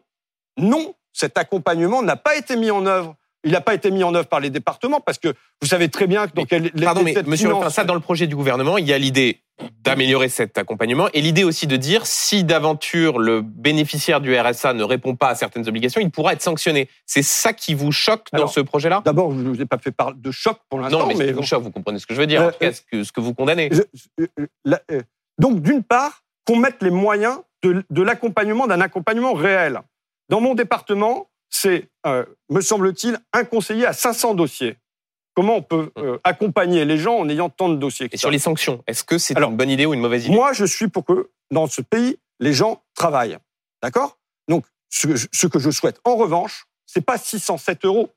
[0.59, 3.17] Non, cet accompagnement n'a pas été mis en œuvre.
[3.45, 6.07] Il n'a pas été mis en œuvre par les départements parce que vous savez très
[6.07, 8.93] bien que dans quel Pardon, mais monsieur ça, dans le projet du gouvernement, il y
[8.93, 9.41] a l'idée
[9.81, 14.85] d'améliorer cet accompagnement et l'idée aussi de dire si d'aventure le bénéficiaire du RSA ne
[14.85, 16.89] répond pas à certaines obligations, il pourra être sanctionné.
[17.05, 19.03] C'est ça qui vous choque dans ce projet-là?
[19.05, 21.25] D'abord, je ne vous ai pas fait part de choc pour l'instant, Non, mais, mais
[21.25, 22.43] ce qui vous choque, vous comprenez ce que je veux dire.
[22.43, 23.71] Euh, en tout cas, ce que, ce que vous condamnez.
[23.73, 24.25] Je-
[24.65, 25.01] la- euh,
[25.39, 29.81] donc, d'une part, qu'on mette les moyens de, de l'accompagnement, d'un accompagnement réel.
[30.29, 34.77] Dans mon département, c'est, euh, me semble-t-il, un conseiller à 500 dossiers.
[35.35, 38.39] Comment on peut euh, accompagner les gens en ayant tant de dossiers Et sur les
[38.39, 40.35] sanctions, est-ce que c'est Alors, une bonne idée ou une mauvaise idée?
[40.35, 43.39] Moi, je suis pour que dans ce pays, les gens travaillent.
[43.83, 44.19] D'accord?
[44.49, 48.11] Donc, ce que, je, ce que je souhaite, en revanche, c'est pas 607 euros.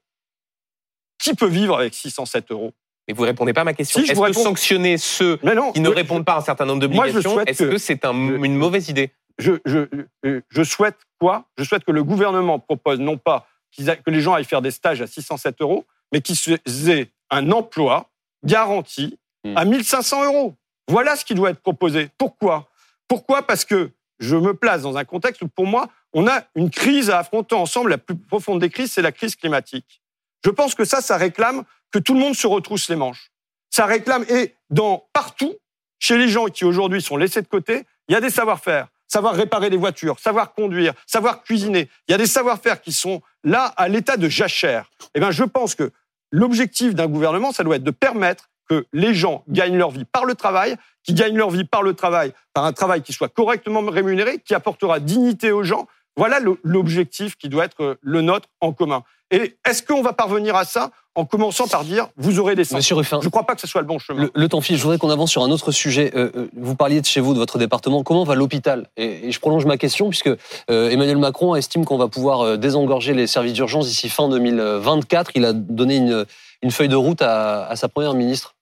[1.20, 2.74] Qui peut vivre avec 607 euros?
[3.08, 4.00] Mais vous répondez pas à ma question.
[4.02, 4.44] Si, je est-ce que réponds.
[4.44, 5.72] sanctionner ceux non.
[5.72, 8.14] qui ne je- répondent pas à un certain nombre d'obligations, est-ce que- que c'est un-
[8.44, 9.12] une mauvaise idée?
[9.38, 9.88] Je, je,
[10.26, 11.46] euh, je souhaite quoi?
[11.58, 15.02] Je souhaite que le gouvernement propose non pas que les gens aillent faire des stages
[15.02, 18.10] à 607 euros, mais qu'ils aient un emploi
[18.46, 19.56] garanti Hmm.
[19.58, 20.56] à 1500 euros.
[20.90, 22.10] Voilà ce qui doit être proposé.
[22.18, 22.68] Pourquoi?
[23.08, 23.46] Pourquoi?
[23.46, 27.12] Parce que je me place dans un contexte où, pour moi, on a une crise
[27.12, 27.92] à affronter ensemble.
[27.92, 30.02] La plus profonde des crises, c'est la crise climatique.
[30.44, 33.32] Je pense que ça, ça réclame que tout le monde se retrousse les manches.
[33.70, 35.54] Ça réclame, et dans partout,
[36.00, 38.88] chez les gens qui aujourd'hui sont laissés de côté, il y a des savoir-faire.
[39.08, 41.90] Savoir réparer des voitures, savoir conduire, savoir cuisiner.
[42.08, 44.90] Il y a des savoir-faire qui sont là à l'état de jachère.
[45.14, 45.92] Eh bien, je pense que
[46.32, 50.26] l'objectif d'un gouvernement, ça doit être de permettre que les gens gagnent leur vie par
[50.26, 53.82] le travail, qui gagnent leur vie par le travail, par un travail qui soit correctement
[53.86, 55.88] rémunéré, qui apportera dignité aux gens.
[56.18, 59.04] Voilà l'objectif qui doit être euh, le nôtre en commun.
[59.32, 62.78] Et est-ce qu'on va parvenir à ça en commençant par dire vous aurez des sanctions
[62.78, 64.24] Monsieur Ruffin, Je ne crois pas que ce soit le bon chemin.
[64.24, 64.78] le, le temps file.
[64.78, 66.12] Je voudrais qu'on avance sur un autre sujet.
[66.16, 68.04] Euh, euh, vous parliez de chez vous, de votre département.
[68.04, 68.88] Comment va l'hôpital?
[68.98, 70.30] Et, et je prolonge ma question puisque
[70.70, 75.32] euh, Emmanuel Macron estime qu'on va pouvoir euh, désengorger les services d'urgence d'ici fin 2024.
[75.36, 76.26] Il a donné une,
[76.62, 78.56] une feuille de route à, à sa première ministre.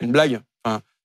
[0.00, 0.40] une blague?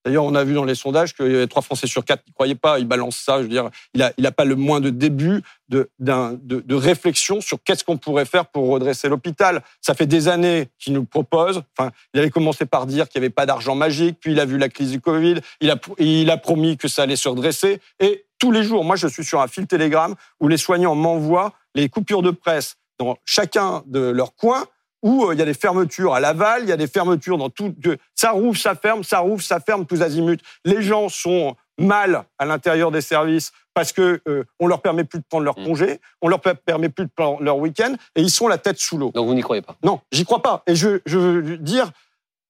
[0.04, 2.78] D'ailleurs, on a vu dans les sondages avait trois Français sur quatre ne croyaient pas.
[2.78, 3.38] Il balance ça.
[3.38, 6.74] Je veux dire, il n'a il a pas le moins de début de, de, de
[6.74, 9.62] réflexion sur qu'est-ce qu'on pourrait faire pour redresser l'hôpital.
[9.80, 11.62] Ça fait des années qu'il nous propose.
[11.76, 14.18] Enfin, il avait commencé par dire qu'il n'y avait pas d'argent magique.
[14.20, 15.36] Puis il a vu la crise du Covid.
[15.60, 17.80] Il a, il a promis que ça allait se redresser.
[18.00, 21.52] Et tous les jours, moi, je suis sur un fil Telegram où les soignants m'envoient
[21.74, 24.66] les coupures de presse dans chacun de leurs coins
[25.02, 27.50] où euh, il y a des fermetures à Laval, il y a des fermetures dans
[27.50, 27.74] tout.
[28.14, 30.38] Ça rouvre, ça ferme, ça rouvre, ça ferme, tous azimuts.
[30.64, 35.18] Les gens sont mal à l'intérieur des services parce que euh, on leur permet plus
[35.18, 35.64] de prendre leur Mm.
[35.64, 38.78] congé, on leur per- permet plus de prendre leur week-end, et ils sont la tête
[38.78, 39.10] sous l'eau.
[39.14, 39.76] Donc vous n'y croyez pas?
[39.82, 40.62] Non, j'y crois pas.
[40.66, 41.90] Et je, je veux dire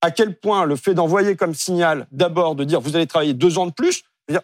[0.00, 3.56] à quel point le fait d'envoyer comme signal, d'abord, de dire vous allez travailler deux
[3.58, 4.40] ans de plus, dire,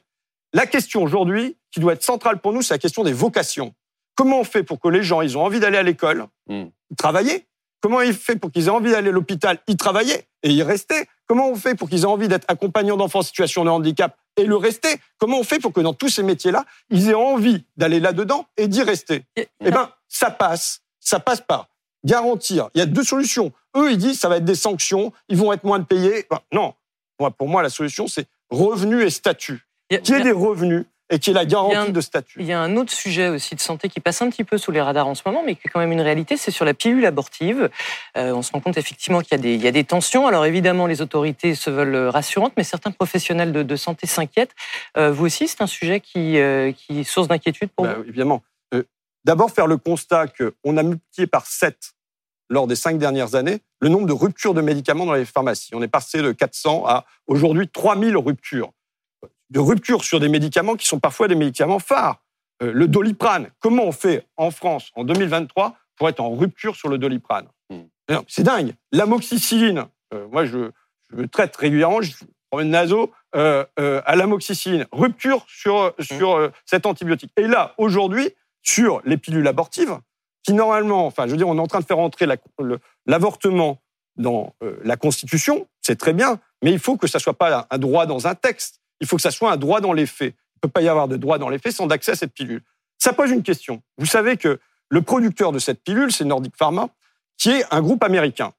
[0.54, 3.74] la question aujourd'hui, qui doit être centrale pour nous, c'est la question des vocations.
[4.14, 6.66] Comment on fait pour que les gens, ils ont envie d'aller à l'école, Mm.
[6.96, 7.46] travailler
[7.81, 11.09] Comment on fait pour qu'ils aient envie d'aller à l'hôpital, y travailler et y rester?
[11.26, 14.45] Comment on fait pour qu'ils aient envie d'être accompagnants d'enfants en situation de handicap et
[14.45, 15.01] le rester?
[15.18, 18.66] Comment on fait pour que dans tous ces métiers-là, ils aient envie d'aller là-dedans et
[18.66, 19.24] d'y rester?
[19.37, 20.81] Il eh ben, ça passe.
[21.01, 21.68] Ça passe par
[22.05, 22.68] garantir.
[22.74, 23.53] Il y a deux solutions.
[23.76, 26.26] Eux, ils disent ça va être des sanctions, ils vont être moins de payés.
[26.31, 26.74] Ben, non.
[27.20, 29.66] Moi, pour moi, la solution, c'est revenus et statut.
[29.91, 31.76] Il Qu'il y ait des revenus et qu'il y ait la Il y a garantie
[31.76, 32.38] un- de statut.
[32.40, 34.70] Il y a un autre sujet aussi de santé qui passe un petit peu sous
[34.70, 36.74] les radars en ce moment, mais qui est quand même une réalité, c'est sur la
[36.74, 37.70] pilule abortive.
[38.16, 40.26] Euh, on se rend compte effectivement qu'il y, a des- il y a des tensions.
[40.26, 44.54] Alors évidemment, les autorités se veulent rassurantes, mais certains professionnels de, de santé s'inquiètent.
[44.96, 48.04] Euh, vous aussi, c'est un sujet qui, euh, qui est source d'inquiétude pour Ben, vous?
[48.04, 48.42] évidemment.
[48.74, 48.82] Euh,
[49.24, 51.92] D'abord, faire le constat qu'on a multiplié par 7
[52.50, 55.74] lors des cinq dernières années le nombre de ruptures de médicaments dans les pharmacies.
[55.74, 58.70] On est passé de 400 à aujourd'hui 3000 ruptures.
[59.51, 62.20] De ruptures sur des médicaments qui sont parfois des médicaments phares.
[62.62, 66.88] Euh, le doliprane, comment on fait en France en 2023 pour être en rupture sur
[66.88, 67.82] le doliprane Hmm.
[68.28, 68.74] C'est dingue.
[68.92, 69.84] L'amoxicilline,
[70.14, 70.70] euh, moi je,
[71.16, 72.12] je traite régulièrement, je
[72.51, 77.30] prends une naso euh, à l'amoxicilline, rupture sur, sur cet antibiotique.
[77.36, 78.30] Et là, aujourd'hui,
[78.62, 79.99] sur les pilules abortives,
[80.44, 82.36] qui normalement, enfin, je veux dire, on est en train de faire entrer la-
[83.07, 83.82] l'avortement
[84.16, 88.07] dans la Constitution, c'est très bien, mais il faut que ça soit pas un droit
[88.07, 88.80] dans un texte.
[89.01, 90.34] Il faut que ça soit un droit dans les faits.
[90.34, 92.32] Il ne peut pas y avoir de droit dans les faits sans accès à cette
[92.32, 92.62] pilule.
[92.99, 93.82] Ça pose une question.
[93.96, 96.88] Vous savez que le producteur de cette pilule, c'est Nordic Pharma,
[97.36, 98.53] qui est un groupe américain.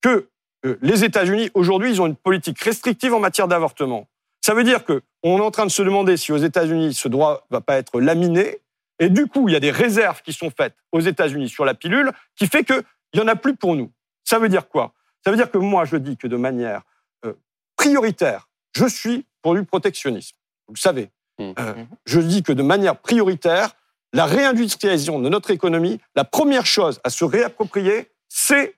[0.00, 0.28] Que
[0.64, 4.08] euh, les États-Unis, aujourd'hui, ils ont une politique restrictive en matière d'avortement.
[4.40, 7.08] Ça veut dire que on est en train de se demander si aux États-Unis ce
[7.08, 8.58] droit va pas être laminé.
[8.98, 11.74] Et du coup, il y a des réserves qui sont faites aux États-Unis sur la
[11.74, 13.90] pilule, qui fait qu'il y en a plus pour nous.
[14.22, 14.92] Ça veut dire quoi?
[15.24, 16.82] Ça veut dire que moi, je dis que de manière
[17.24, 17.32] euh,
[17.76, 20.36] prioritaire, je suis pour du protectionnisme.
[20.66, 21.10] Vous le savez.
[21.38, 21.52] Mmh.
[21.58, 23.70] Euh, je dis que de manière prioritaire,
[24.12, 28.76] la réindustrialisation de notre économie, la première chose à se réapproprier, c'est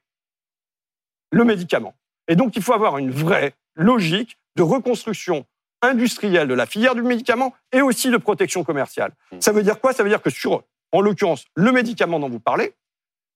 [1.31, 1.95] le médicament.
[2.29, 5.45] Et donc, il faut avoir une vraie logique de reconstruction
[5.83, 9.13] industrielle de la filière du médicament et aussi de protection commerciale.
[9.33, 9.41] Mmh.
[9.41, 9.93] Ça veut dire quoi?
[9.93, 12.75] Ça veut dire que sur, en l'occurrence, le médicament dont vous parlez,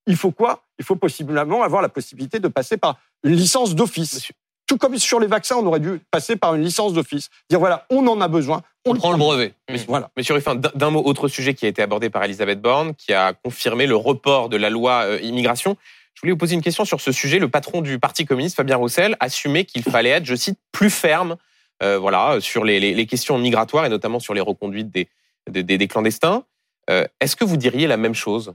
[0.06, 0.64] il faut quoi?
[0.78, 4.32] Il faut possiblement avoir la possibilité de passer par une licence d'office.
[4.70, 7.28] Tout comme sur les vaccins, on aurait dû passer par une licence d'office.
[7.50, 8.62] Dire voilà, on en a besoin.
[8.86, 9.52] On prend le brevet.
[9.88, 10.10] Voilà.
[10.16, 13.12] Monsieur Ruffin, d'un d'un mot, autre sujet qui a été abordé par Elisabeth Borne, qui
[13.12, 15.76] a confirmé le report de la loi euh, immigration.
[16.14, 17.40] Je voulais vous poser une question sur ce sujet.
[17.40, 21.34] Le patron du Parti communiste, Fabien Roussel, assumait qu'il fallait être, je cite, plus ferme
[21.82, 25.08] euh, voilà, sur les, les- les questions migratoires et notamment sur les reconduites des,
[25.50, 26.44] des, des- des clandestins.
[26.90, 28.54] Euh, Est-ce que vous diriez la même chose?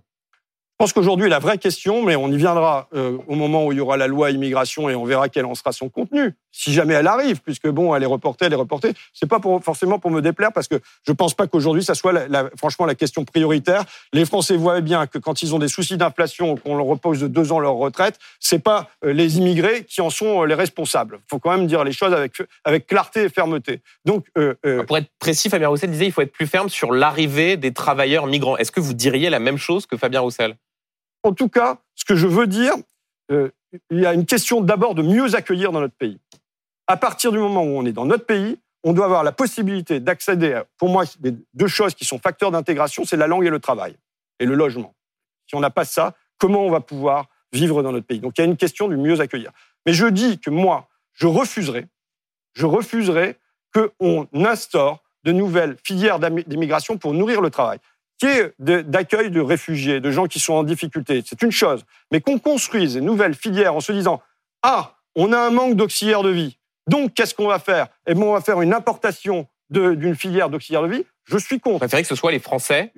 [0.78, 3.78] Je pense qu'aujourd'hui, la vraie question, mais on y viendra euh, au moment où il
[3.78, 6.96] y aura la loi immigration et on verra quel en sera son contenu, si jamais
[6.96, 8.92] elle arrive, puisque bon, elle est reportée, elle est reportée.
[9.14, 10.76] C'est pas pour, forcément pour me déplaire, parce que
[11.08, 13.86] je pense pas qu'aujourd'hui, ça soit la- la- franchement la question prioritaire.
[14.12, 17.28] Les Français voient bien que quand ils ont des soucis d'inflation, qu'on leur repose de
[17.28, 21.20] deux ans leur retraite, c'est pas euh, les immigrés qui en sont euh, les responsables.
[21.22, 22.34] Il faut quand même dire les choses avec,
[22.66, 23.80] avec clarté et fermeté.
[24.04, 26.92] Donc, euh, euh, Pour être précis, Fabien Roussel disait il faut être plus ferme sur
[26.92, 28.58] l'arrivée des travailleurs migrants.
[28.58, 30.58] Est-ce que vous diriez la même chose que Fabien Roussel?
[31.26, 32.74] En tout cas, ce que je veux dire,
[33.32, 33.50] euh,
[33.90, 36.20] il y a une question d'abord de mieux accueillir dans notre pays.
[36.86, 40.00] À partir du moment où on est dans notre pays, on doit avoir la possibilité
[40.00, 43.50] d'accéder, à- pour moi, les deux choses qui sont facteurs d'intégration, c'est la langue et
[43.50, 43.96] le travail,
[44.40, 44.94] et le logement.
[45.48, 48.20] Si on n'a pas ça, comment on va pouvoir vivre dans notre pays?
[48.20, 49.50] Donc il y a une question du mieux accueillir.
[49.88, 51.88] Mais je dis que moi, je refuserai,
[52.54, 53.36] je refuserai
[53.74, 57.80] qu'on instaure de nouvelles filières d'immigration pour nourrir le travail
[58.18, 61.84] qui est d'accueil de réfugiés, de gens qui sont en difficulté, c'est une chose.
[62.12, 64.22] Mais qu'on construise des nouvelles filières en se disant
[64.64, 66.58] ah, on a un manque d'auxiliaires de vie,
[66.90, 67.88] donc qu'est-ce qu'on va faire?
[68.08, 71.06] Eh bien, on va faire une importation d'une filière d'auxiliaires de vie.
[71.26, 71.80] Je suis Vous contre.
[71.80, 72.94] préférez que ce soit les Français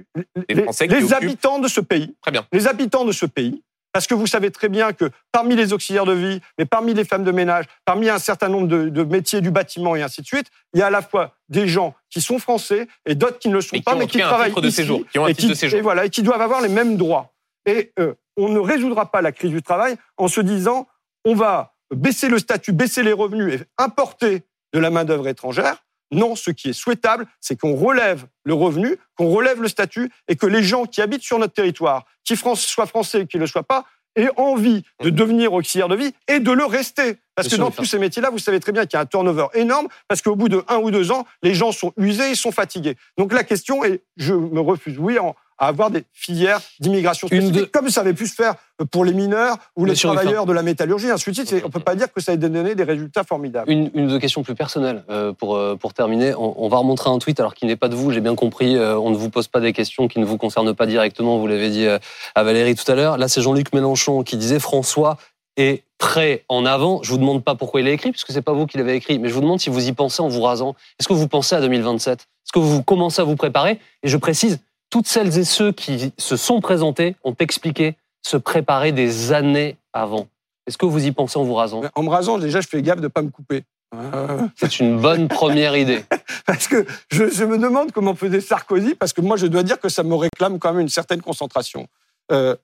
[0.49, 2.45] Les Les, Français qui les habitants de ce pays, Très bien.
[2.51, 3.63] les habitants de ce pays,
[3.97, 7.03] parce que vous savez très bien que parmi les auxiliaires de vie, mais parmi les
[7.03, 10.27] femmes de ménage, parmi un certain nombre de, de métiers du bâtiment et ainsi de
[10.27, 13.49] suite, il y a à la fois des gens qui sont français et d'autres qui
[13.49, 15.33] ne le sont qui pas, mais qui travaillent de ici séjour, qui ont un et,
[15.33, 15.79] titre de séjour.
[15.79, 17.33] et voilà, et qui doivent avoir les mêmes droits.
[17.65, 20.85] Et euh, on ne résoudra pas la crise du travail en se disant
[21.25, 24.43] on va baisser le statut, baisser les revenus et importer
[24.73, 25.77] de la main-d'œuvre étrangère.
[26.11, 30.35] Non, ce qui est souhaitable, c'est qu'on relève le revenu, qu'on relève le statut et
[30.35, 33.47] que les gens qui habitent sur notre territoire, qui soient français ou qui ne le
[33.47, 33.85] soient pas,
[34.15, 37.17] aient envie de devenir auxiliaire de vie et de le rester.
[37.35, 39.45] Parce que dans tous ces métiers-là, vous savez très bien qu'il y a un turnover
[39.53, 42.51] énorme parce qu'au bout de un ou deux ans, les gens sont usés, ils sont
[42.51, 42.95] fatigués.
[43.17, 47.53] Donc la question est, je me refuse, oui, en- à avoir des filières d'immigration spécifique,
[47.53, 48.55] de- comme ça avait pu se faire
[48.91, 50.21] pour les mineurs ou les Monsieur Ruffin.
[50.21, 51.55] travailleurs de la métallurgie, ainsi de suite.
[51.65, 53.71] On peut pas dire que ça ait donné des résultats formidables.
[53.71, 56.35] Une, une deux questions plus personnelles euh, pour, euh, pour terminer.
[56.35, 58.75] On, on va remontrer un tweet alors qu'il n'est pas de vous, j'ai bien compris.
[58.75, 61.47] euh, on ne vous pose pas des questions qui ne vous concernent pas directement, vous
[61.47, 63.17] l'avez dit à Valérie tout à l'heure.
[63.17, 65.17] Là, c'est Jean-Luc Mélenchon qui disait François
[65.57, 67.01] est très en avant.
[67.01, 69.17] Je vous demande pas pourquoi il l'a écrit, puisque c'est pas vous qui l'avez écrit,
[69.17, 70.75] mais je vous demande si vous y pensez en vous rasant.
[70.99, 73.79] Est-ce que vous pensez à 2027 Est-ce que vous commencez à vous préparer?
[74.03, 74.59] Et je précise,
[74.89, 80.27] toutes celles et ceux qui se sont présentés ont expliqué se préparer des années avant.
[80.65, 81.81] Est-ce que vous y pensez en vous rasant?
[81.95, 83.63] En me rasant, déjà, je fais gaffe de ne pas me couper.
[83.95, 86.03] Euh, C'est une bonne première idée.
[86.45, 89.79] Parce que je, je me demande comment faisait Sarkozy, parce que moi, je dois dire
[89.79, 91.87] que ça me réclame quand même une certaine concentration.
[92.31, 92.55] Euh,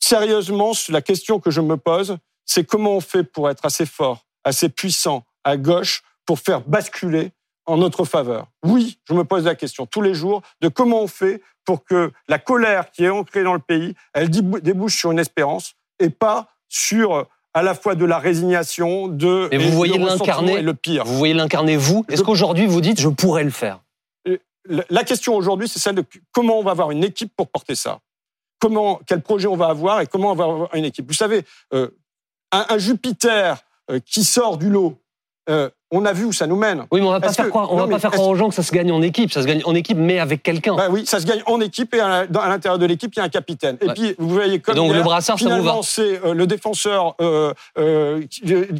[0.00, 4.24] sérieusement, la question que je me pose, c'est comment on fait pour être assez fort,
[4.44, 7.32] assez puissant à gauche pour faire basculer
[7.68, 8.46] en notre faveur.
[8.64, 12.10] Oui, je me pose la question tous les jours de comment on fait pour que
[12.28, 16.10] la colère qui est ancrée dans le pays, elle débou- débouche sur une espérance et
[16.10, 20.62] pas sur à la fois de la résignation, de Mais vous et voyez l'incarner et
[20.62, 21.04] le pire.
[21.04, 22.04] Vous voyez l'incarner vous?
[22.08, 23.80] Est-ce qu'aujourd'hui vous dites je pourrais le faire?
[24.90, 28.00] La- question aujourd'hui, c'est celle de comment on va avoir une équipe pour porter ça?
[28.60, 31.06] Comment, quel projet on va avoir et comment on va avoir une équipe?
[31.06, 31.88] Vous savez, euh,
[32.52, 33.58] un, un Jupiter
[33.90, 34.98] euh, qui sort du lot,
[35.48, 36.84] euh, on a vu où ça nous mène.
[36.92, 38.28] Oui, mais on va pas Est-ce faire que- croire, on non, va pas faire croire
[38.28, 39.32] aux gens que ça se gagne en équipe.
[39.32, 40.74] Ça se gagne en équipe, mais avec quelqu'un.
[40.76, 43.24] Bah oui, ça se gagne en équipe et à, l'intérieur de l'équipe, il y a
[43.24, 43.78] un capitaine.
[43.80, 43.94] Et Ouais.
[43.94, 47.54] puis, vous voyez, comme Et donc, hier, le brassard, finalement, c'est euh, le défenseur euh,
[47.78, 48.22] euh,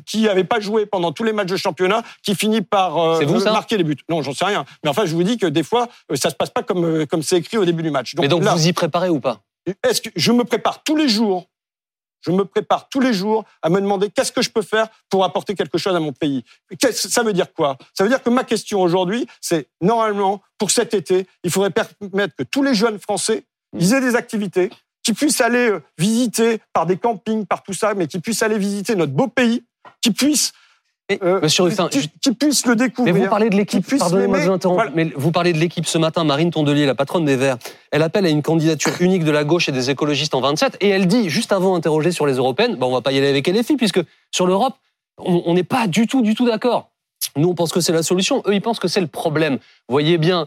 [0.07, 3.43] qui- n'avait pas joué pendant tous les matchs de championnat qui finit par euh, vous,
[3.45, 3.97] marquer les buts.
[4.11, 4.64] Non, j'en sais rien.
[4.85, 7.37] Mais enfin, je vous dis que des fois, ça se passe pas comme comme c'est
[7.39, 8.14] écrit au début du match.
[8.19, 9.39] mais donc là, vous y préparez ou pas?
[9.87, 11.45] Est-ce que je me prépare tous les jours
[12.21, 15.25] je me prépare tous les jours à me demander qu'est-ce que je peux faire pour
[15.25, 16.45] apporter quelque chose à mon pays.
[16.81, 17.77] Ça veut dire quoi?
[17.95, 22.35] Ça veut dire que ma question aujourd'hui, c'est normalement, pour cet été, il faudrait permettre
[22.37, 23.45] que tous les jeunes Français,
[23.79, 24.71] ils aient des activités,
[25.03, 28.59] qu'ils puissent aller euh, visiter par des campings, par tout ça, mais qu'ils puissent aller
[28.59, 29.64] visiter notre beau pays,
[30.01, 30.53] qu'ils puissent...
[31.11, 33.15] Mais, euh, monsieur Ruffin, je- qu'ils puissent le Mais découvrir.
[33.15, 34.93] vous parlez de l'équipe, pardonnez-moi de vous interrompre, Voilà.
[34.95, 37.57] mais vous parlez de l'équipe ce matin, Marine Tondelier, la patronne des Verts,
[37.91, 40.89] elle appelle à une candidature unique de la gauche et des écologistes en 27, et
[40.91, 43.49] elle dit, juste avant interroger sur les européennes, bah, on va pas y aller avec
[43.49, 44.01] LFI, puisque
[44.31, 44.75] sur l'Europe,
[45.17, 46.91] on n'est pas du tout, du tout d'accord.
[47.37, 49.59] Nous, on pense que c'est la solution, eux, ils pensent que c'est le problème.
[49.89, 50.47] Voyez bien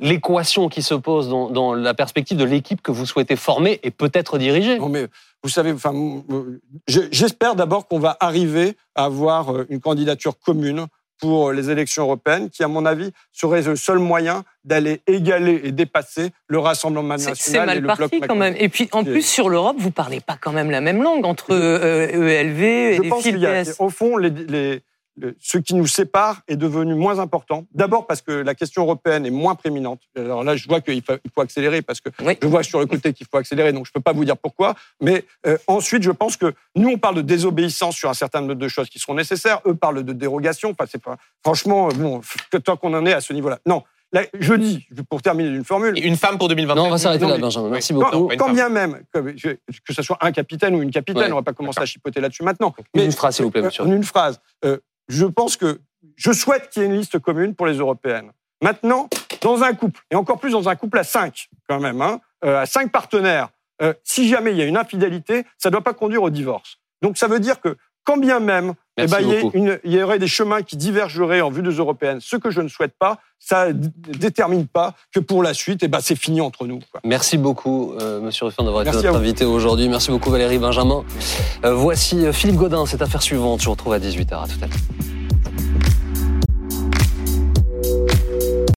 [0.00, 3.90] l'équation qui se pose dans, dans la perspective de l'équipe que vous souhaitez former et
[3.90, 4.78] peut-être diriger.
[4.78, 5.06] Non, mais
[5.42, 5.92] vous savez, enfin,
[6.30, 10.86] euh, je- j'espère d'abord qu'on va arriver à avoir euh, une candidature commune
[11.20, 15.70] pour les élections européennes, qui, à mon avis, serait le seul moyen d'aller égaler et
[15.70, 18.54] dépasser le Rassemblement national C'est et mal le bloc parti quand même.
[18.58, 21.52] Et puis en plus sur l'Europe, vous parlez pas quand même la même langue entre
[21.52, 24.80] euh, ELV et Je les pense qu'il y a, au fond, les, les- le-
[25.40, 27.66] ce qui nous sépare est devenu moins important.
[27.74, 30.00] D'abord parce que la question européenne est moins prééminente.
[30.16, 32.38] Alors là, je vois qu'il faut, accélérer parce que Oui.
[32.40, 34.74] je vois sur le côté qu'il faut accélérer, donc je peux pas vous dire pourquoi.
[35.00, 38.54] Mais euh, ensuite, je pense que nous, on parle de désobéissance sur un certain nombre
[38.54, 39.60] de choses qui seront nécessaires.
[39.66, 40.70] Eux parlent de dérogation.
[40.70, 42.20] Enfin, c'est pas franchement euh, bon.
[42.50, 43.82] que Tant qu'on en est à ce niveau-là, non.
[44.14, 46.82] Là, je dis, pour terminer d'une formule, Une femme pour 2023.
[46.82, 47.70] Non, on va s'arrêter là, mais- Benjamin.
[47.70, 48.14] Merci beaucoup.
[48.14, 49.48] Non, quand bien même que, je-
[49.86, 51.32] que ce soit un capitaine ou une capitaine, Ouais.
[51.32, 52.74] on va pas commencer à chipoter là-dessus maintenant.
[52.94, 53.84] Une phrase, s'il vous plaît, monsieur.
[53.84, 54.38] En une phrase.
[54.66, 54.76] Euh,
[55.08, 55.80] je pense que
[56.16, 58.32] je souhaite qu'il y ait une liste commune pour les européennes.
[58.62, 59.08] Maintenant,
[59.40, 62.60] dans un couple, et encore plus dans un couple à cinq, quand même, hein, euh,
[62.60, 63.48] à cinq partenaires,
[63.82, 66.78] euh, si jamais il y a une infidélité, ça ne doit pas conduire au divorce.
[67.02, 69.56] Donc ça veut dire que quand bien même eh ben, il, y ait beaucoup.
[69.56, 72.60] une- il y aurait des chemins qui divergeraient en vue des européennes, ce que je
[72.60, 73.88] ne souhaite pas, ça ne
[74.18, 76.78] détermine pas que pour la suite, eh ben, c'est fini entre nous.
[76.90, 77.00] quoi.
[77.04, 79.88] Merci beaucoup, euh, Monsieur Ruffin, d'avoir été notre invité aujourd'hui.
[79.88, 81.04] Merci beaucoup, Valérie Benjamin.
[81.64, 83.60] Euh, voici euh, Philippe Godin, cette affaire suivante.
[83.60, 84.44] Je vous retrouve à 18h.
[84.44, 85.21] À tout à l'heure.